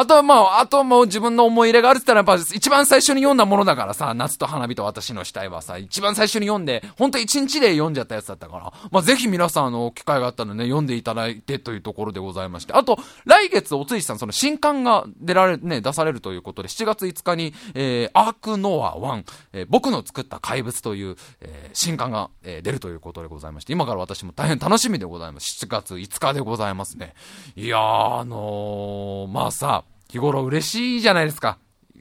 [0.00, 12.74] あとはまあ、あともう自分の思い入れがあるって言ったらやっぱ一番最初に読んだものだからさ、夏と花火と私の死体はさ、一番最初に読んで、ほんと一日で読んじゃったやつだったから、まあぜひ皆さんあの、機会があったらね、読んでいただいてというところでございまして。
[12.74, 25.58] あと、来月おついさんその新刊が出られ、ね、出されるということで、7月5日に、えー、アークノア1、えー、僕の作った怪物という、えー、新刊が、えー、出るということでございまして、今から私も大変楽しみでございます。
[25.64, 27.14] 7月5日でございますね。
[27.56, 31.58] いやー、あのー、まあさ、日頃嬉しいじゃないですか。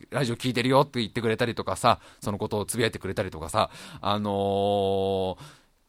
[0.09, 3.69] ラジオ聞いてるよって言ってくれたりとかさ、そのことをつぶやいてくれたりとかさ、
[3.99, 5.38] あのー、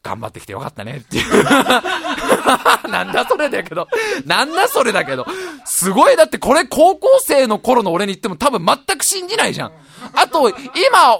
[0.03, 1.43] 頑張ってきてよかったねっていう。
[2.89, 3.87] なんだそれだけど。
[4.25, 5.25] なんだそれだけど。
[5.65, 9.71] すごい、だってこれ高校生の頃の俺に言っても多分全く信じないじゃん。
[10.15, 10.55] あと、今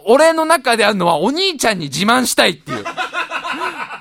[0.05, 2.85] 俺の中であるのはお兄ちゃんに自慢したいっていう。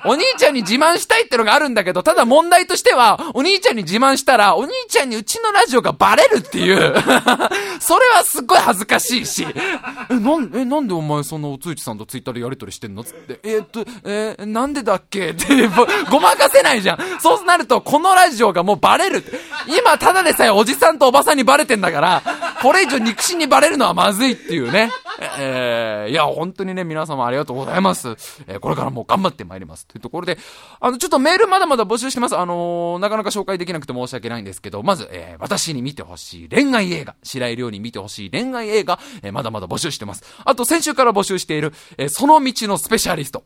[0.05, 6.93] お兄ちゃんに自慢したいってのがあるんだけど、ただ問題としては、お兄ちゃんに自慢したら、お兄ちゃんにうちのラジオがバレるっていう。
[7.79, 9.45] それはすっごい恥ずかしいし。
[10.09, 13.03] え、なん、え、なんでお前そのおついちさんとツイッターでやりとりしてんの？
[13.03, 13.39] つって。
[13.43, 15.29] え、っと、えー、なんでだっけ？
[15.29, 15.45] って
[16.09, 16.99] ごまかせないじゃん。
[17.19, 19.23] そうなると、このラジオがもうバレる。
[19.67, 22.21] 今、ただでさえおじさんとおばさんにバレてんだから、
[22.61, 24.91] これ以上肉親にバレるのはまずいっていうね。
[25.37, 28.15] えー、いや、本当にね、皆様ありがとうございます。
[28.47, 29.85] えー、これからも頑張ってまいります。
[29.89, 30.37] というところで、
[30.79, 32.37] あの、ちょっとメールまだまだ募集してます。
[32.37, 40.23] あのー、なかなか紹介できなくて申し訳ないんですけど、まず、えー、私に見てほしい恋愛映画、白井亮に見てほしい恋愛映画、えー、まだまだ募集してます。
[40.45, 43.43] あと、先週から募集している、え、その道のスペシャリスト。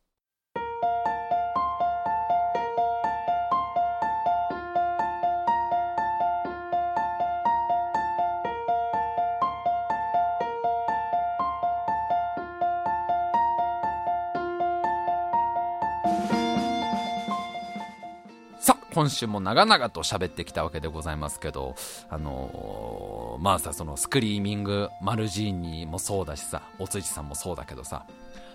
[18.94, 21.74] 今週も長々と喋ってきたわけでございますけど、
[22.08, 28.06] あのー、まあさ、そのスクリーミング、マルジーニもそうだしさ、おついちさんもそうだけどさ、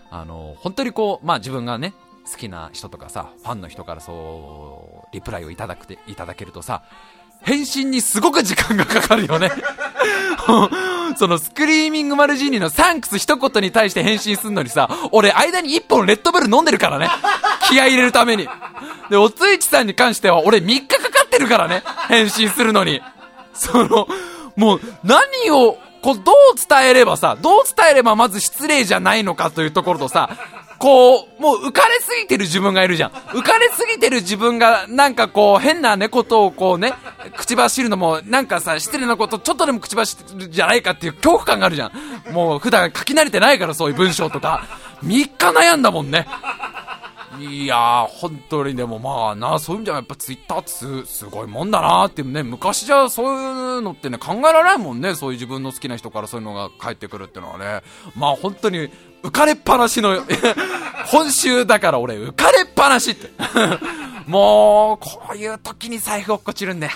[0.10, 1.94] あのー、本当にこう、まあ自分がね、
[2.32, 6.84] 好きな人とかさ、ファンの人からそう、リプライをいただくて、いただけるとさ、
[7.42, 9.50] 返信にすごく時間がかかるよね
[11.16, 17.10] そのスクリーミングマルジーニのサンクス一言に対して返信すんのにさ、俺間に一本レッドブル飲んでるからね。
[17.70, 18.48] 気合入れるために。
[19.10, 21.84] で、おついちさんに関しては俺3日かかってるからね。
[22.08, 23.02] 返信するのに。
[23.54, 24.08] その、
[24.56, 30.30] もう何を、こう、どう伝えればさ、どう伝えればまず失礼じゃないのかというところとさ、
[30.80, 33.10] こう、もう浮かれすぎてる自分がいるじゃん。
[33.10, 36.94] 浮かれすぎてる自分が、なんかこう、変なね、ことをこうね、
[37.36, 42.34] 口走るのも、なんかさ、失礼なこと、ちょっとでも口走るじゃないかっていう恐怖感があるじゃん。
[42.34, 44.64] もう普段書き慣れてないから、そういう文章とか。
[45.04, 46.28] 3日悩んだもんね。
[47.40, 57.82] いやー、本当にでもまあな、そういう意味ではやっぱツイッターってすごいもんだなーってね、昔じゃそういうのってね、考えられないもんね、そういう自分の好きな人からそういうのが返ってくるっていうのはね。
[58.16, 58.90] まあ本当に
[59.24, 60.22] 浮かれっぱなしの
[61.08, 63.30] 本州だから俺浮かれっぱなしって
[64.28, 66.94] もう、こういう時に財布落っこちるんだよ。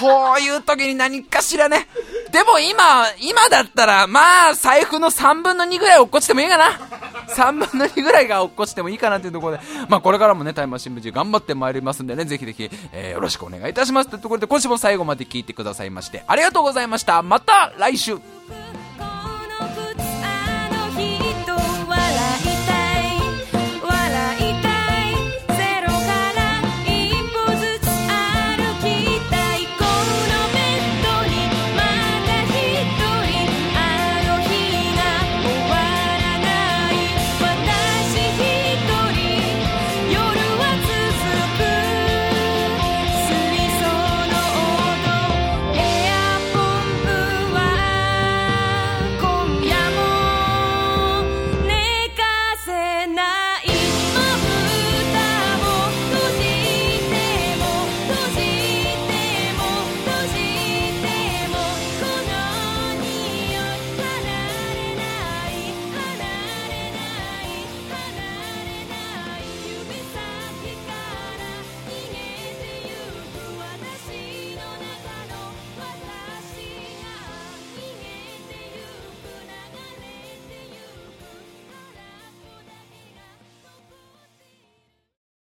[0.00, 1.88] こういう時に何かしらね。
[2.30, 6.72] でも今、今だったら、まあ、財布の3分の2ぐらい落っこちてもいいかな。
[7.28, 17.22] 3分の2ぐらいが落っこちてもいいかなというところで、まあ、これからもね、タイムマシン部中頑張ってまいりますんでね、ぜひぜひ、えー、よろしくお願いいたしますというところで、今週も最後まで聞いてくださいまして、ありがとうございました。
[17.22, 18.18] また来週